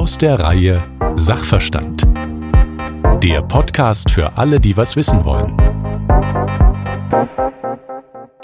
Aus 0.00 0.16
der 0.16 0.40
Reihe 0.40 0.82
Sachverstand. 1.14 2.08
Der 3.22 3.42
Podcast 3.42 4.10
für 4.10 4.34
alle, 4.38 4.58
die 4.58 4.74
was 4.74 4.96
wissen 4.96 5.26
wollen. 5.26 5.59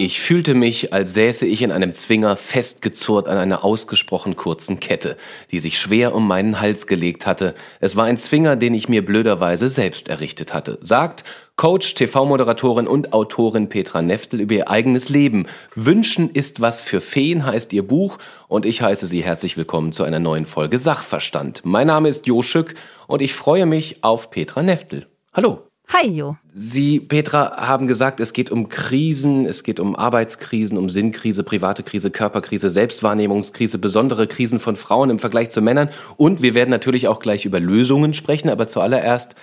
Ich 0.07 0.21
fühlte 0.21 0.53
mich, 0.53 0.93
als 0.93 1.15
säße 1.15 1.45
ich 1.45 1.61
in 1.61 1.69
einem 1.73 1.93
Zwinger 1.93 2.37
festgezurrt 2.37 3.27
an 3.27 3.37
einer 3.37 3.65
ausgesprochen 3.65 4.37
kurzen 4.37 4.79
Kette, 4.79 5.17
die 5.51 5.59
sich 5.59 5.77
schwer 5.77 6.15
um 6.15 6.25
meinen 6.25 6.61
Hals 6.61 6.87
gelegt 6.87 7.27
hatte. 7.27 7.55
Es 7.81 7.97
war 7.97 8.05
ein 8.05 8.17
Zwinger, 8.17 8.55
den 8.55 8.73
ich 8.73 8.87
mir 8.87 9.05
blöderweise 9.05 9.67
selbst 9.67 10.07
errichtet 10.07 10.53
hatte. 10.53 10.77
Sagt 10.79 11.25
Coach, 11.57 11.93
TV-Moderatorin 11.95 12.87
und 12.87 13.11
Autorin 13.11 13.67
Petra 13.67 14.01
Neftel 14.01 14.39
über 14.39 14.55
ihr 14.55 14.69
eigenes 14.69 15.09
Leben. 15.09 15.45
Wünschen 15.75 16.29
ist 16.29 16.61
was 16.61 16.79
für 16.79 17.01
Feen 17.01 17.45
heißt 17.45 17.73
ihr 17.73 17.85
Buch 17.85 18.17
und 18.47 18.65
ich 18.65 18.81
heiße 18.81 19.07
Sie 19.07 19.25
herzlich 19.25 19.57
willkommen 19.57 19.91
zu 19.91 20.05
einer 20.05 20.19
neuen 20.19 20.45
Folge 20.45 20.79
Sachverstand. 20.79 21.63
Mein 21.65 21.87
Name 21.87 22.07
ist 22.07 22.27
Jo 22.27 22.43
Schück 22.43 22.75
und 23.07 23.21
ich 23.21 23.33
freue 23.33 23.65
mich 23.65 24.05
auf 24.05 24.31
Petra 24.31 24.63
Neftel. 24.63 25.05
Hallo. 25.33 25.66
Hi, 25.93 26.05
Jo. 26.05 26.35
Sie, 26.53 26.99
Petra, 26.99 27.65
haben 27.65 27.87
gesagt, 27.87 28.19
es 28.19 28.33
geht 28.33 28.51
um 28.51 28.67
Krisen, 28.67 29.45
es 29.45 29.63
geht 29.63 29.79
um 29.79 29.95
Arbeitskrisen, 29.95 30.77
um 30.77 30.89
Sinnkrise, 30.89 31.43
private 31.45 31.81
Krise, 31.81 32.11
Körperkrise, 32.11 32.69
Selbstwahrnehmungskrise, 32.69 33.77
besondere 33.77 34.27
Krisen 34.27 34.59
von 34.59 34.75
Frauen 34.75 35.09
im 35.09 35.19
Vergleich 35.19 35.49
zu 35.49 35.61
Männern. 35.61 35.89
Und 36.17 36.41
wir 36.41 36.55
werden 36.55 36.71
natürlich 36.71 37.07
auch 37.07 37.19
gleich 37.19 37.45
über 37.45 37.61
Lösungen 37.61 38.13
sprechen, 38.13 38.49
aber 38.49 38.67
zuallererst 38.67 39.35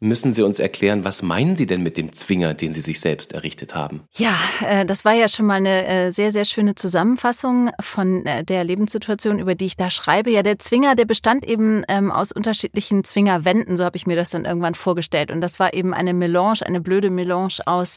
müssen 0.00 0.32
Sie 0.32 0.42
uns 0.42 0.58
erklären, 0.58 1.04
was 1.04 1.22
meinen 1.22 1.56
Sie 1.56 1.66
denn 1.66 1.82
mit 1.82 1.96
dem 1.96 2.12
Zwinger, 2.12 2.54
den 2.54 2.72
Sie 2.72 2.80
sich 2.80 3.00
selbst 3.00 3.32
errichtet 3.32 3.74
haben? 3.74 4.02
Ja, 4.16 4.34
äh, 4.66 4.86
das 4.86 5.04
war 5.04 5.14
ja 5.14 5.28
schon 5.28 5.46
mal 5.46 5.54
eine 5.54 5.86
äh, 5.86 6.12
sehr, 6.12 6.32
sehr 6.32 6.44
schöne 6.44 6.74
Zusammenfassung 6.74 7.70
von 7.80 8.24
äh, 8.24 8.44
der 8.44 8.62
Lebenssituation, 8.64 9.38
über 9.38 9.54
die 9.54 9.66
ich 9.66 9.76
da 9.76 9.90
schreibe. 9.90 10.30
Ja, 10.30 10.42
der 10.42 10.58
Zwinger, 10.58 10.94
der 10.94 11.04
bestand 11.04 11.46
eben 11.46 11.82
ähm, 11.88 12.12
aus 12.12 12.30
unterschiedlichen 12.32 13.02
Zwingerwänden, 13.02 13.76
so 13.76 13.84
habe 13.84 13.96
ich 13.96 14.06
mir 14.06 14.16
das 14.16 14.30
dann 14.30 14.44
irgendwann 14.44 14.74
vorgestellt. 14.74 15.32
Und 15.32 15.40
das 15.40 15.58
war 15.58 15.74
eben 15.74 15.92
eine 15.94 16.14
Melange, 16.14 16.64
eine 16.64 16.80
blöde 16.80 17.10
Melange 17.10 17.58
aus 17.66 17.96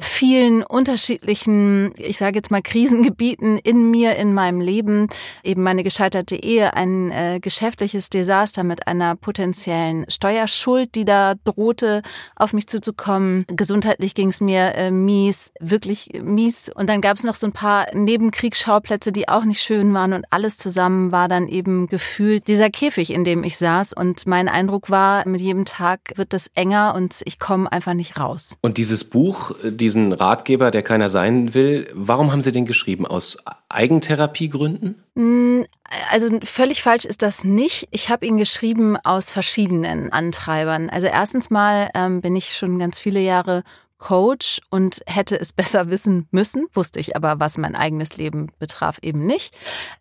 vielen 0.00 0.62
unterschiedlichen, 0.62 1.92
ich 1.96 2.18
sage 2.18 2.36
jetzt 2.36 2.50
mal, 2.50 2.62
Krisengebieten 2.62 3.58
in 3.58 3.90
mir, 3.90 4.16
in 4.16 4.34
meinem 4.34 4.60
Leben. 4.60 5.08
Eben 5.42 5.62
meine 5.62 5.82
gescheiterte 5.82 6.36
Ehe, 6.36 6.74
ein 6.74 7.40
geschäftliches 7.40 8.10
Desaster 8.10 8.64
mit 8.64 8.86
einer 8.86 9.16
potenziellen 9.16 10.04
Steuerschuld, 10.08 10.94
die 10.94 11.04
da 11.04 11.34
drohte, 11.44 12.02
auf 12.36 12.52
mich 12.52 12.66
zuzukommen. 12.66 13.44
Gesundheitlich 13.48 14.14
ging 14.14 14.28
es 14.28 14.40
mir 14.40 14.74
äh, 14.74 14.90
mies, 14.90 15.52
wirklich 15.60 16.10
mies. 16.22 16.70
Und 16.74 16.88
dann 16.88 17.00
gab 17.00 17.16
es 17.16 17.24
noch 17.24 17.34
so 17.34 17.46
ein 17.46 17.52
paar 17.52 17.86
Nebenkriegsschauplätze, 17.94 19.12
die 19.12 19.28
auch 19.28 19.44
nicht 19.44 19.62
schön 19.62 19.92
waren. 19.94 20.12
Und 20.12 20.24
alles 20.30 20.58
zusammen 20.58 21.12
war 21.12 21.28
dann 21.28 21.48
eben 21.48 21.86
gefühlt 21.86 22.48
dieser 22.48 22.70
Käfig, 22.70 23.12
in 23.12 23.24
dem 23.24 23.44
ich 23.44 23.56
saß. 23.56 23.92
Und 23.92 24.26
mein 24.26 24.48
Eindruck 24.48 24.90
war, 24.90 25.26
mit 25.28 25.40
jedem 25.40 25.64
Tag 25.64 26.00
wird 26.16 26.32
das 26.32 26.50
enger 26.54 26.94
und 26.94 27.20
ich 27.24 27.38
komme 27.38 27.70
einfach 27.70 27.94
nicht 27.94 28.18
raus. 28.18 28.56
Und 28.60 28.78
dieses 28.78 29.04
Buch, 29.04 29.52
diesen 29.64 30.12
Ratgeber, 30.12 30.70
der 30.70 30.82
keiner 30.82 31.08
sein 31.08 31.54
will, 31.54 31.88
warum 31.94 32.32
haben 32.32 32.42
Sie 32.42 32.52
den 32.52 32.66
geschrieben? 32.66 33.06
Aus 33.06 33.38
Eigentherapiegründen? 33.68 35.02
Hm, 35.16 35.66
also 36.10 36.38
völlig 36.44 36.82
falsch 36.82 37.04
ist 37.04 37.22
das 37.22 37.44
nicht. 37.44 37.88
Ich 37.90 38.10
habe 38.10 38.26
ihn 38.26 38.38
geschrieben 38.38 38.96
aus 38.96 39.30
verschiedenen 39.30 40.12
Antreibern. 40.12 40.88
Also 40.88 41.08
erstens 41.08 41.50
mal 41.50 41.90
ähm, 41.94 42.20
bin 42.20 42.36
ich 42.36 42.56
schon 42.56 42.78
ganz 42.78 42.98
viele 42.98 43.20
Jahre 43.20 43.64
Coach 44.00 44.60
und 44.70 45.02
hätte 45.06 45.38
es 45.38 45.52
besser 45.52 45.90
wissen 45.90 46.26
müssen, 46.32 46.66
wusste 46.72 46.98
ich 46.98 47.14
aber, 47.14 47.38
was 47.38 47.58
mein 47.58 47.76
eigenes 47.76 48.16
Leben 48.16 48.50
betraf, 48.58 48.98
eben 49.02 49.26
nicht. 49.26 49.54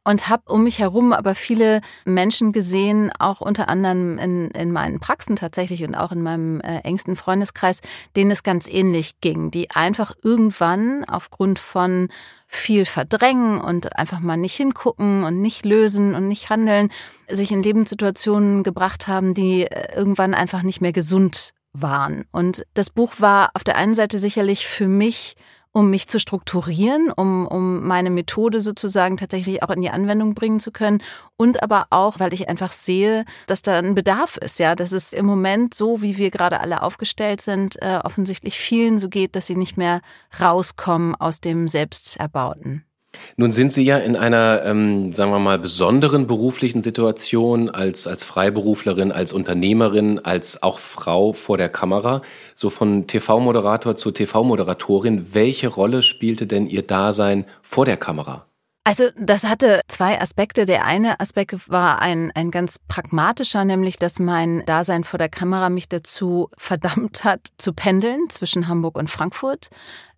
Und 0.03 0.29
habe 0.29 0.51
um 0.51 0.63
mich 0.63 0.79
herum 0.79 1.13
aber 1.13 1.35
viele 1.35 1.81
Menschen 2.05 2.51
gesehen, 2.51 3.11
auch 3.19 3.41
unter 3.41 3.69
anderem 3.69 4.17
in, 4.17 4.49
in 4.51 4.71
meinen 4.71 4.99
Praxen 4.99 5.35
tatsächlich 5.35 5.83
und 5.83 5.95
auch 5.95 6.11
in 6.11 6.23
meinem 6.23 6.61
äh, 6.61 6.79
engsten 6.79 7.15
Freundeskreis, 7.15 7.81
denen 8.15 8.31
es 8.31 8.41
ganz 8.41 8.67
ähnlich 8.67 9.21
ging, 9.21 9.51
die 9.51 9.69
einfach 9.71 10.13
irgendwann 10.23 11.05
aufgrund 11.05 11.59
von 11.59 12.07
viel 12.47 12.85
verdrängen 12.85 13.61
und 13.61 13.95
einfach 13.95 14.19
mal 14.21 14.37
nicht 14.37 14.55
hingucken 14.55 15.23
und 15.23 15.39
nicht 15.39 15.65
lösen 15.65 16.15
und 16.15 16.27
nicht 16.27 16.49
handeln, 16.49 16.89
sich 17.27 17.51
in 17.51 17.61
Lebenssituationen 17.61 18.63
gebracht 18.63 19.07
haben, 19.07 19.35
die 19.35 19.63
äh, 19.63 19.95
irgendwann 19.95 20.33
einfach 20.33 20.63
nicht 20.63 20.81
mehr 20.81 20.93
gesund 20.93 21.53
waren. 21.73 22.25
Und 22.31 22.65
das 22.73 22.89
Buch 22.89 23.13
war 23.19 23.51
auf 23.53 23.63
der 23.63 23.77
einen 23.77 23.95
Seite 23.95 24.19
sicherlich 24.19 24.67
für 24.67 24.87
mich 24.87 25.35
um 25.71 25.89
mich 25.89 26.07
zu 26.07 26.19
strukturieren, 26.19 27.11
um, 27.11 27.47
um 27.47 27.85
meine 27.85 28.09
Methode 28.09 28.61
sozusagen 28.61 29.17
tatsächlich 29.17 29.61
auch 29.61 29.69
in 29.69 29.81
die 29.81 29.91
Anwendung 29.91 30.33
bringen 30.33 30.59
zu 30.59 30.71
können. 30.71 31.01
Und 31.37 31.61
aber 31.61 31.87
auch, 31.91 32.19
weil 32.19 32.33
ich 32.33 32.49
einfach 32.49 32.71
sehe, 32.71 33.25
dass 33.45 33.61
da 33.61 33.77
ein 33.77 33.93
Bedarf 33.93 34.37
ist, 34.37 34.59
ja, 34.59 34.75
dass 34.75 34.91
es 34.91 35.13
im 35.13 35.25
Moment 35.25 35.73
so, 35.73 36.01
wie 36.01 36.17
wir 36.17 36.31
gerade 36.31 36.59
alle 36.59 36.81
aufgestellt 36.81 37.41
sind, 37.41 37.79
äh, 37.81 37.99
offensichtlich 38.03 38.57
vielen 38.57 38.97
so 38.97 39.09
geht, 39.09 39.35
dass 39.35 39.45
sie 39.45 39.55
nicht 39.55 39.77
mehr 39.77 40.01
rauskommen 40.39 41.15
aus 41.15 41.39
dem 41.39 41.67
Selbsterbauten. 41.67 42.88
Nun 43.37 43.51
sind 43.51 43.73
Sie 43.73 43.83
ja 43.83 43.97
in 43.97 44.15
einer, 44.15 44.63
ähm, 44.65 45.13
sagen 45.13 45.31
wir 45.31 45.39
mal, 45.39 45.59
besonderen 45.59 46.27
beruflichen 46.27 46.83
Situation 46.83 47.69
als, 47.69 48.07
als 48.07 48.23
Freiberuflerin, 48.23 49.11
als 49.11 49.33
Unternehmerin, 49.33 50.19
als 50.19 50.61
auch 50.63 50.79
Frau 50.79 51.33
vor 51.33 51.57
der 51.57 51.69
Kamera. 51.69 52.21
So 52.55 52.69
von 52.69 53.07
TV-Moderator 53.07 53.95
zu 53.95 54.11
TV-Moderatorin. 54.11 55.33
Welche 55.33 55.67
Rolle 55.67 56.01
spielte 56.01 56.47
denn 56.47 56.67
Ihr 56.67 56.83
Dasein 56.83 57.45
vor 57.61 57.85
der 57.85 57.97
Kamera? 57.97 58.45
Also 58.89 59.03
das 59.15 59.43
hatte 59.43 59.81
zwei 59.87 60.19
Aspekte. 60.19 60.65
Der 60.65 60.83
eine 60.83 61.19
Aspekt 61.19 61.69
war 61.69 62.01
ein, 62.01 62.31
ein 62.33 62.49
ganz 62.49 62.79
pragmatischer, 62.87 63.63
nämlich 63.63 63.97
dass 63.97 64.17
mein 64.17 64.65
Dasein 64.65 65.03
vor 65.03 65.19
der 65.19 65.29
Kamera 65.29 65.69
mich 65.69 65.89
dazu 65.89 66.49
verdammt 66.57 67.23
hat, 67.23 67.49
zu 67.57 67.73
pendeln 67.73 68.31
zwischen 68.31 68.67
Hamburg 68.67 68.97
und 68.97 69.11
Frankfurt. 69.11 69.69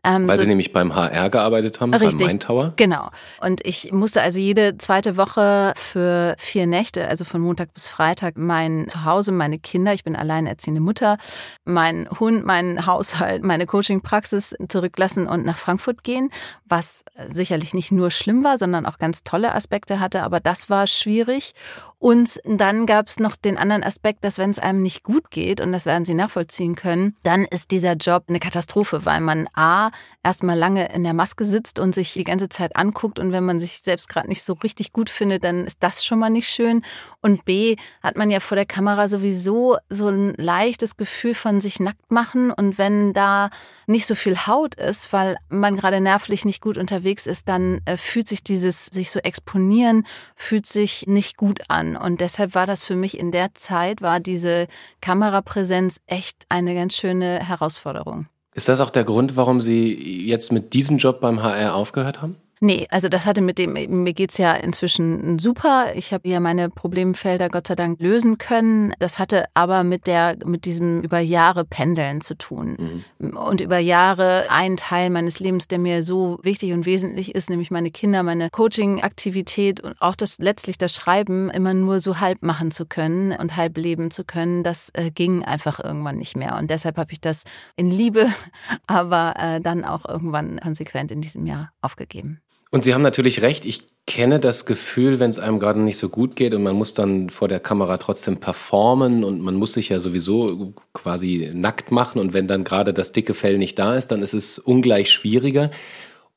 Ähm, 0.03 0.27
Weil 0.27 0.37
so, 0.37 0.43
Sie 0.43 0.49
nämlich 0.49 0.73
beim 0.73 0.95
HR 0.95 1.29
gearbeitet 1.29 1.79
haben, 1.79 1.93
richtig, 1.93 2.27
beim 2.27 2.55
Main? 2.55 2.73
Genau. 2.75 3.09
Und 3.39 3.65
ich 3.65 3.91
musste 3.91 4.23
also 4.23 4.39
jede 4.39 4.77
zweite 4.77 5.15
Woche 5.15 5.73
für 5.75 6.33
vier 6.39 6.65
Nächte, 6.65 7.07
also 7.07 7.23
von 7.23 7.39
Montag 7.39 7.71
bis 7.75 7.87
Freitag, 7.87 8.35
mein 8.35 8.87
Zuhause, 8.87 9.31
meine 9.31 9.59
Kinder, 9.59 9.93
ich 9.93 10.03
bin 10.03 10.15
alleinerziehende 10.15 10.81
Mutter, 10.81 11.17
mein 11.65 12.09
Hund, 12.19 12.45
mein 12.45 12.87
Haushalt, 12.87 13.43
meine 13.43 13.67
Coaching-Praxis 13.67 14.55
zurücklassen 14.69 15.27
und 15.27 15.45
nach 15.45 15.57
Frankfurt 15.57 16.03
gehen, 16.03 16.31
was 16.65 17.03
sicherlich 17.31 17.75
nicht 17.75 17.91
nur 17.91 18.09
schlimm 18.09 18.43
war, 18.43 18.57
sondern 18.57 18.87
auch 18.87 18.97
ganz 18.97 19.23
tolle 19.23 19.53
Aspekte 19.53 19.99
hatte, 19.99 20.23
aber 20.23 20.39
das 20.39 20.69
war 20.71 20.87
schwierig. 20.87 21.53
Und 22.01 22.39
dann 22.45 22.87
gab 22.87 23.09
es 23.09 23.19
noch 23.19 23.35
den 23.35 23.59
anderen 23.59 23.83
Aspekt, 23.83 24.25
dass 24.25 24.39
wenn 24.39 24.49
es 24.49 24.57
einem 24.57 24.81
nicht 24.81 25.03
gut 25.03 25.29
geht, 25.29 25.61
und 25.61 25.71
das 25.71 25.85
werden 25.85 26.03
Sie 26.03 26.15
nachvollziehen 26.15 26.73
können, 26.73 27.15
dann 27.21 27.45
ist 27.45 27.69
dieser 27.69 27.93
Job 27.93 28.23
eine 28.27 28.39
Katastrophe, 28.39 29.05
weil 29.05 29.21
man 29.21 29.47
A, 29.53 29.91
erstmal 30.23 30.57
lange 30.57 30.91
in 30.93 31.03
der 31.03 31.13
Maske 31.13 31.45
sitzt 31.45 31.77
und 31.79 31.93
sich 31.93 32.13
die 32.13 32.23
ganze 32.23 32.49
Zeit 32.49 32.75
anguckt 32.75 33.19
und 33.19 33.31
wenn 33.31 33.43
man 33.43 33.59
sich 33.59 33.81
selbst 33.83 34.07
gerade 34.09 34.29
nicht 34.29 34.43
so 34.43 34.53
richtig 34.53 34.93
gut 34.93 35.09
findet, 35.09 35.43
dann 35.43 35.65
ist 35.65 35.77
das 35.81 36.03
schon 36.03 36.17
mal 36.19 36.29
nicht 36.29 36.49
schön. 36.49 36.83
Und 37.21 37.45
B, 37.45 37.75
hat 38.01 38.17
man 38.17 38.29
ja 38.29 38.39
vor 38.39 38.55
der 38.55 38.65
Kamera 38.65 39.07
sowieso 39.07 39.77
so 39.89 40.07
ein 40.07 40.33
leichtes 40.37 40.97
Gefühl 40.97 41.35
von 41.35 41.61
sich 41.61 41.79
nackt 41.79 42.11
machen 42.11 42.51
und 42.51 42.77
wenn 42.77 43.13
da 43.13 43.49
nicht 43.87 44.05
so 44.05 44.15
viel 44.15 44.37
Haut 44.47 44.75
ist, 44.75 45.11
weil 45.13 45.37
man 45.49 45.75
gerade 45.75 46.01
nervlich 46.01 46.45
nicht 46.45 46.61
gut 46.61 46.77
unterwegs 46.77 47.25
ist, 47.27 47.47
dann 47.47 47.81
äh, 47.85 47.97
fühlt 47.97 48.27
sich 48.27 48.43
dieses 48.43 48.87
sich 48.87 49.11
so 49.11 49.19
exponieren, 49.19 50.05
fühlt 50.35 50.65
sich 50.65 51.05
nicht 51.07 51.37
gut 51.37 51.61
an. 51.67 51.90
Und 51.95 52.21
deshalb 52.21 52.55
war 52.55 52.67
das 52.67 52.83
für 52.83 52.95
mich 52.95 53.17
in 53.17 53.31
der 53.31 53.53
Zeit, 53.53 54.01
war 54.01 54.19
diese 54.19 54.67
Kamerapräsenz 55.01 55.97
echt 56.07 56.45
eine 56.49 56.75
ganz 56.75 56.95
schöne 56.95 57.39
Herausforderung. 57.39 58.27
Ist 58.53 58.67
das 58.67 58.81
auch 58.81 58.89
der 58.89 59.05
Grund, 59.05 59.35
warum 59.35 59.61
Sie 59.61 60.27
jetzt 60.27 60.51
mit 60.51 60.73
diesem 60.73 60.97
Job 60.97 61.21
beim 61.21 61.41
HR 61.41 61.75
aufgehört 61.75 62.21
haben? 62.21 62.35
Nee, 62.63 62.85
also 62.91 63.09
das 63.09 63.25
hatte 63.25 63.41
mit 63.41 63.57
dem, 63.57 63.73
mir 63.73 64.13
geht's 64.13 64.37
ja 64.37 64.53
inzwischen 64.53 65.39
super. 65.39 65.95
Ich 65.95 66.13
habe 66.13 66.29
ja 66.29 66.39
meine 66.39 66.69
Problemfelder 66.69 67.49
Gott 67.49 67.65
sei 67.65 67.73
Dank 67.73 67.99
lösen 67.99 68.37
können. 68.37 68.93
Das 68.99 69.17
hatte 69.17 69.45
aber 69.55 69.83
mit 69.83 70.05
der, 70.05 70.37
mit 70.45 70.65
diesem 70.65 71.01
über 71.01 71.17
Jahre 71.17 71.65
Pendeln 71.65 72.21
zu 72.21 72.37
tun. 72.37 73.03
Mhm. 73.17 73.35
Und 73.35 73.61
über 73.61 73.79
Jahre 73.79 74.45
ein 74.51 74.77
Teil 74.77 75.09
meines 75.09 75.39
Lebens, 75.39 75.69
der 75.69 75.79
mir 75.79 76.03
so 76.03 76.37
wichtig 76.43 76.71
und 76.73 76.85
wesentlich 76.85 77.33
ist, 77.33 77.49
nämlich 77.49 77.71
meine 77.71 77.89
Kinder, 77.89 78.21
meine 78.21 78.51
Coaching-Aktivität 78.51 79.79
und 79.79 79.99
auch 79.99 80.15
das 80.15 80.37
letztlich 80.37 80.77
das 80.77 80.93
Schreiben 80.93 81.49
immer 81.49 81.73
nur 81.73 81.99
so 81.99 82.19
halb 82.19 82.43
machen 82.43 82.69
zu 82.69 82.85
können 82.85 83.31
und 83.31 83.55
halb 83.55 83.75
leben 83.75 84.11
zu 84.11 84.23
können, 84.23 84.63
das 84.63 84.91
äh, 84.93 85.09
ging 85.09 85.43
einfach 85.43 85.83
irgendwann 85.83 86.17
nicht 86.17 86.37
mehr. 86.37 86.55
Und 86.59 86.69
deshalb 86.69 86.97
habe 86.97 87.11
ich 87.11 87.21
das 87.21 87.43
in 87.75 87.89
Liebe, 87.89 88.27
aber 88.85 89.33
äh, 89.39 89.61
dann 89.61 89.83
auch 89.83 90.05
irgendwann 90.07 90.59
konsequent 90.59 91.11
in 91.11 91.21
diesem 91.21 91.47
Jahr 91.47 91.73
aufgegeben. 91.81 92.39
Und 92.71 92.85
Sie 92.85 92.93
haben 92.93 93.01
natürlich 93.01 93.41
recht, 93.41 93.65
ich 93.65 93.83
kenne 94.07 94.39
das 94.39 94.65
Gefühl, 94.65 95.19
wenn 95.19 95.29
es 95.29 95.39
einem 95.39 95.59
gerade 95.59 95.81
nicht 95.81 95.97
so 95.97 96.09
gut 96.09 96.35
geht 96.35 96.55
und 96.55 96.63
man 96.63 96.75
muss 96.75 96.93
dann 96.93 97.29
vor 97.29 97.47
der 97.47 97.59
Kamera 97.59 97.97
trotzdem 97.97 98.37
performen 98.37 99.23
und 99.23 99.41
man 99.41 99.55
muss 99.55 99.73
sich 99.73 99.89
ja 99.89 99.99
sowieso 99.99 100.73
quasi 100.93 101.51
nackt 101.53 101.91
machen 101.91 102.19
und 102.19 102.33
wenn 102.33 102.47
dann 102.47 102.63
gerade 102.63 102.93
das 102.93 103.11
dicke 103.11 103.33
Fell 103.33 103.57
nicht 103.57 103.77
da 103.77 103.95
ist, 103.95 104.07
dann 104.07 104.21
ist 104.21 104.33
es 104.33 104.57
ungleich 104.57 105.11
schwieriger. 105.11 105.69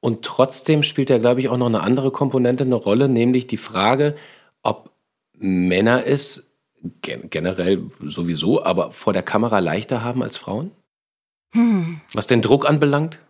Und 0.00 0.24
trotzdem 0.24 0.82
spielt 0.82 1.08
ja, 1.08 1.18
glaube 1.18 1.40
ich, 1.40 1.48
auch 1.48 1.56
noch 1.56 1.66
eine 1.66 1.80
andere 1.80 2.10
Komponente 2.10 2.64
eine 2.64 2.74
Rolle, 2.74 3.08
nämlich 3.08 3.46
die 3.46 3.56
Frage, 3.56 4.16
ob 4.62 4.90
Männer 5.38 6.04
es 6.06 6.58
gen 7.00 7.30
generell 7.30 7.90
sowieso, 8.02 8.62
aber 8.62 8.92
vor 8.92 9.12
der 9.12 9.22
Kamera 9.22 9.60
leichter 9.60 10.02
haben 10.02 10.22
als 10.22 10.36
Frauen? 10.36 10.72
Hm. 11.54 12.00
Was 12.12 12.26
den 12.26 12.42
Druck 12.42 12.68
anbelangt? 12.68 13.20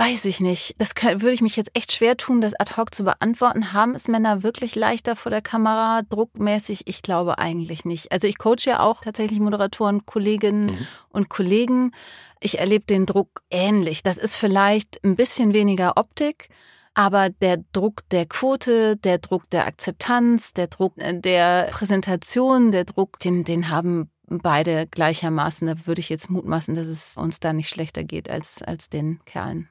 Weiß 0.00 0.24
ich 0.24 0.40
nicht. 0.40 0.76
Das 0.78 0.94
kann, 0.94 1.20
würde 1.20 1.34
ich 1.34 1.42
mich 1.42 1.56
jetzt 1.56 1.76
echt 1.76 1.92
schwer 1.92 2.16
tun, 2.16 2.40
das 2.40 2.58
ad 2.58 2.74
hoc 2.78 2.94
zu 2.94 3.04
beantworten. 3.04 3.74
Haben 3.74 3.94
es 3.94 4.08
Männer 4.08 4.42
wirklich 4.42 4.74
leichter 4.74 5.14
vor 5.14 5.28
der 5.28 5.42
Kamera, 5.42 6.00
druckmäßig? 6.08 6.86
Ich 6.86 7.02
glaube 7.02 7.38
eigentlich 7.38 7.84
nicht. 7.84 8.10
Also 8.10 8.26
ich 8.26 8.38
coache 8.38 8.64
ja 8.64 8.80
auch 8.80 9.02
tatsächlich 9.02 9.40
Moderatoren, 9.40 10.06
Kolleginnen 10.06 10.66
mhm. 10.68 10.86
und 11.10 11.28
Kollegen. 11.28 11.92
Ich 12.40 12.58
erlebe 12.58 12.86
den 12.86 13.04
Druck 13.04 13.42
ähnlich. 13.50 14.02
Das 14.02 14.16
ist 14.16 14.36
vielleicht 14.36 15.04
ein 15.04 15.16
bisschen 15.16 15.52
weniger 15.52 15.98
Optik, 15.98 16.48
aber 16.94 17.28
der 17.28 17.58
Druck 17.72 18.08
der 18.10 18.24
Quote, 18.24 18.96
der 18.96 19.18
Druck 19.18 19.50
der 19.50 19.66
Akzeptanz, 19.66 20.54
der 20.54 20.68
Druck 20.68 20.94
der 20.96 21.68
Präsentation, 21.72 22.72
der 22.72 22.86
Druck, 22.86 23.18
den, 23.18 23.44
den 23.44 23.68
haben 23.68 24.10
beide 24.28 24.86
gleichermaßen. 24.86 25.66
Da 25.66 25.74
würde 25.86 26.00
ich 26.00 26.08
jetzt 26.08 26.30
mutmaßen, 26.30 26.74
dass 26.74 26.86
es 26.86 27.18
uns 27.18 27.38
da 27.38 27.52
nicht 27.52 27.68
schlechter 27.68 28.02
geht 28.02 28.30
als, 28.30 28.62
als 28.62 28.88
den 28.88 29.20
Kerlen. 29.26 29.68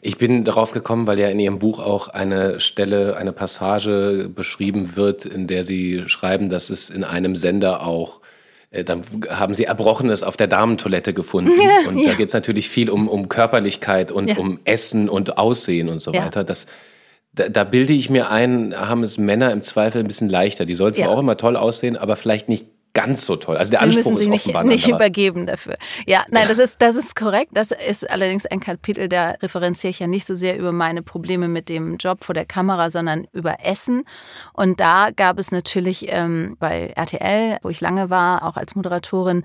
Ich 0.00 0.18
bin 0.18 0.44
darauf 0.44 0.72
gekommen, 0.72 1.06
weil 1.06 1.18
ja 1.18 1.28
in 1.28 1.40
Ihrem 1.40 1.58
Buch 1.58 1.78
auch 1.78 2.08
eine 2.08 2.60
Stelle, 2.60 3.16
eine 3.16 3.32
Passage 3.32 4.30
beschrieben 4.34 4.96
wird, 4.96 5.24
in 5.24 5.46
der 5.46 5.64
Sie 5.64 6.04
schreiben, 6.06 6.50
dass 6.50 6.70
es 6.70 6.90
in 6.90 7.04
einem 7.04 7.36
Sender 7.36 7.84
auch 7.86 8.20
äh, 8.72 8.84
dann 8.84 9.02
haben 9.28 9.54
sie 9.54 9.64
Erbrochenes 9.64 10.22
auf 10.22 10.36
der 10.36 10.48
Damentoilette 10.48 11.12
gefunden. 11.14 11.52
Ja, 11.60 11.88
und 11.88 11.98
ja. 11.98 12.10
da 12.10 12.14
geht 12.14 12.28
es 12.28 12.34
natürlich 12.34 12.68
viel 12.68 12.90
um, 12.90 13.08
um 13.08 13.28
Körperlichkeit 13.28 14.10
und 14.10 14.28
ja. 14.28 14.36
um 14.36 14.58
Essen 14.64 15.08
und 15.08 15.38
Aussehen 15.38 15.88
und 15.88 16.00
so 16.00 16.12
weiter. 16.14 16.42
Das, 16.42 16.66
da, 17.34 17.48
da, 17.48 17.64
bilde 17.64 17.92
ich 17.92 18.10
mir 18.10 18.30
ein, 18.30 18.74
haben 18.76 19.04
es 19.04 19.18
Männer 19.18 19.52
im 19.52 19.62
Zweifel 19.62 20.00
ein 20.00 20.08
bisschen 20.08 20.28
leichter. 20.28 20.64
Die 20.64 20.74
sollen 20.74 20.94
zwar 20.94 21.10
auch 21.10 21.18
immer 21.18 21.36
toll 21.36 21.56
aussehen, 21.56 21.96
aber 21.96 22.16
vielleicht 22.16 22.48
nicht 22.48 22.66
ganz 22.94 23.24
so 23.24 23.36
toll. 23.36 23.56
Also 23.56 23.70
der 23.70 23.80
Sie 23.80 23.86
Anspruch 23.86 24.12
müssen 24.12 24.16
sich 24.16 24.28
ist 24.28 24.34
offenbar 24.34 24.64
nicht, 24.64 24.86
nicht 24.86 24.94
übergeben 24.94 25.46
dafür. 25.46 25.76
Ja, 26.06 26.24
nein, 26.30 26.42
ja. 26.42 26.48
das 26.48 26.58
ist 26.58 26.82
das 26.82 26.96
ist 26.96 27.16
korrekt. 27.16 27.50
Das 27.54 27.70
ist 27.70 28.08
allerdings 28.10 28.46
ein 28.46 28.60
Kapitel, 28.60 29.08
da 29.08 29.30
referenziere 29.42 29.90
ich 29.90 29.98
ja 29.98 30.06
nicht 30.06 30.26
so 30.26 30.34
sehr 30.34 30.58
über 30.58 30.72
meine 30.72 31.02
Probleme 31.02 31.48
mit 31.48 31.68
dem 31.68 31.96
Job 31.96 32.22
vor 32.22 32.34
der 32.34 32.44
Kamera, 32.44 32.90
sondern 32.90 33.26
über 33.32 33.64
Essen. 33.64 34.04
Und 34.52 34.80
da 34.80 35.10
gab 35.14 35.38
es 35.38 35.50
natürlich 35.50 36.06
ähm, 36.08 36.56
bei 36.58 36.92
RTL, 36.94 37.58
wo 37.62 37.68
ich 37.68 37.80
lange 37.80 38.10
war, 38.10 38.44
auch 38.44 38.56
als 38.56 38.74
Moderatorin, 38.74 39.44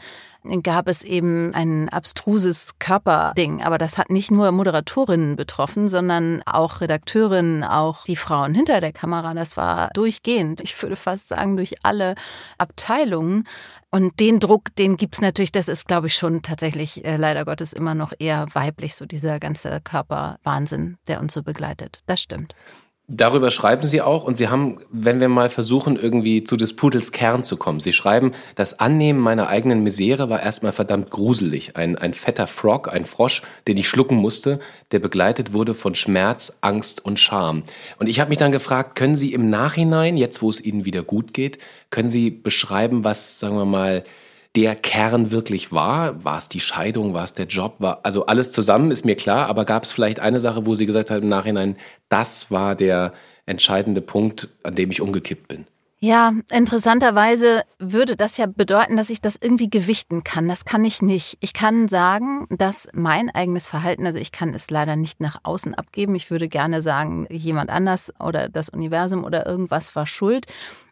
gab 0.64 0.88
es 0.88 1.04
eben 1.04 1.54
ein 1.54 1.90
abstruses 1.90 2.80
Körperding. 2.80 3.62
Aber 3.64 3.78
das 3.78 3.98
hat 3.98 4.10
nicht 4.10 4.32
nur 4.32 4.52
Moderatorinnen 4.52 5.36
betroffen, 5.36 5.90
sondern 5.90 6.42
auch 6.46 6.82
Redakteurinnen, 6.82 7.64
auch 7.64 8.04
die 8.06 8.16
Frauen 8.16 8.54
hinter 8.54 8.82
der 8.82 8.94
Kamera. 8.94 9.34
Das 9.34 9.58
war 9.58 9.90
durchgehend. 9.94 10.62
Ich 10.62 10.82
würde 10.82 10.96
fast 10.96 11.28
sagen, 11.28 11.58
durch 11.58 11.76
alle 11.84 12.16
Abteilungen. 12.58 13.48
Und 13.90 14.20
den 14.20 14.40
Druck, 14.40 14.76
den 14.76 14.98
gibt's 14.98 15.22
natürlich, 15.22 15.52
das 15.52 15.68
ist, 15.68 15.88
glaube 15.88 16.08
ich, 16.08 16.16
schon 16.16 16.42
tatsächlich 16.42 17.06
äh, 17.06 17.18
leider 17.18 17.46
Gottes 17.46 17.72
immer 17.72 17.96
noch 17.96 18.12
eher 18.20 18.46
weiblich, 18.54 18.96
so 18.96 19.06
dieser 19.06 19.40
ganze 19.40 19.80
Körperwahnsinn, 19.82 20.98
der 21.08 21.22
uns 21.22 21.34
so 21.34 21.42
begleitet. 21.42 22.02
Das 22.06 22.22
stimmt. 22.22 22.54
Darüber 23.10 23.52
schreiben 23.52 23.88
Sie 23.88 24.02
auch 24.02 24.26
und 24.26 24.36
Sie 24.36 24.50
haben, 24.50 24.80
wenn 24.92 25.22
wir 25.22 25.30
mal 25.30 25.48
versuchen, 25.48 25.96
irgendwie 25.96 26.44
zu 26.44 26.58
des 26.58 26.76
Pudels 26.76 27.14
Kern 27.14 27.46
zu 27.46 27.56
kommen. 27.56 27.80
Sie 27.80 27.94
schreiben, 27.94 28.34
das 28.56 28.82
Annehmen 28.82 29.22
meiner 29.22 29.48
eigenen 29.48 29.82
Misere 29.82 30.30
war 30.30 30.44
erstmal 30.44 30.74
verdammt 30.74 31.10
gruselig. 31.10 31.78
Ein, 31.78 31.98
ein 31.98 32.14
fetter 32.14 32.48
Frog, 32.48 32.92
ein 32.92 33.06
Frosch, 33.06 33.44
den 33.66 33.78
ich 33.78 33.88
schlucken 33.88 34.18
musste, 34.18 34.60
der 34.92 35.00
begleitet 35.00 35.54
wurde 35.54 35.74
von 35.74 35.96
Schmerz, 35.96 36.58
Angst 36.60 37.06
und 37.06 37.18
Scham. 37.18 37.64
Und 37.98 38.08
ich 38.08 38.20
habe 38.20 38.28
mich 38.28 38.40
dann 38.40 38.52
gefragt, 38.52 38.96
können 38.96 39.16
Sie 39.16 39.32
im 39.32 39.50
Nachhinein, 39.50 40.18
jetzt 40.18 40.42
wo 40.42 40.50
es 40.50 40.60
Ihnen 40.60 40.84
wieder 40.84 41.04
gut 41.04 41.34
geht, 41.34 41.60
können 41.92 42.12
Sie 42.12 42.30
beschreiben, 42.30 43.06
was, 43.06 43.40
sagen 43.40 43.56
wir 43.56 43.64
mal, 43.64 44.04
der 44.58 44.76
Kern 44.76 45.30
wirklich 45.30 45.72
war? 45.72 46.24
War 46.24 46.40
es 46.40 46.50
die 46.50 46.60
Scheidung? 46.60 47.14
War 47.14 47.24
es 47.24 47.36
der 47.36 47.46
Job? 47.46 47.76
War, 47.78 48.00
also 48.02 48.26
alles 48.26 48.52
zusammen 48.52 48.90
ist 48.90 49.06
mir 49.06 49.16
klar, 49.16 49.46
aber 49.46 49.66
gab 49.66 49.84
es 49.84 49.92
vielleicht 49.92 50.20
eine 50.20 50.40
Sache, 50.40 50.66
wo 50.66 50.74
Sie 50.74 50.88
gesagt 50.88 51.12
haben 51.12 51.22
im 51.22 51.30
Nachhinein, 51.30 51.76
das 52.10 52.50
war 52.50 52.74
der 52.74 53.14
entscheidende 53.46 54.02
Punkt, 54.02 54.50
an 54.64 54.74
dem 54.74 54.90
ich 54.90 55.00
umgekippt 55.00 55.48
bin? 55.48 55.68
Ja, 56.00 56.34
interessanterweise 56.52 57.62
würde 57.78 58.16
das 58.16 58.38
ja 58.38 58.48
bedeuten, 58.48 58.98
dass 58.98 59.12
ich 59.12 59.22
das 59.22 59.36
irgendwie 59.40 59.70
gewichten 59.70 60.24
kann. 60.24 60.48
Das 60.48 60.66
kann 60.66 60.86
ich 60.86 61.04
nicht. 61.04 61.38
Ich 61.40 61.54
kann 61.54 61.88
sagen, 61.88 62.48
dass 62.50 62.88
mein 62.94 63.30
eigenes 63.30 63.68
Verhalten, 63.68 64.08
also 64.08 64.18
ich 64.18 64.32
kann 64.32 64.56
es 64.56 64.72
leider 64.72 64.96
nicht 64.96 65.22
nach 65.22 65.40
außen 65.44 65.76
abgeben. 65.76 66.16
Ich 66.16 66.32
würde 66.32 66.50
gerne 66.50 66.82
sagen, 66.82 67.28
jemand 67.30 67.70
anders 67.70 68.12
oder 68.20 68.50
das 68.50 68.70
Universum 68.70 69.24
oder 69.24 69.46
irgendwas 69.46 69.96
war 69.96 70.08
schuld. 70.08 70.48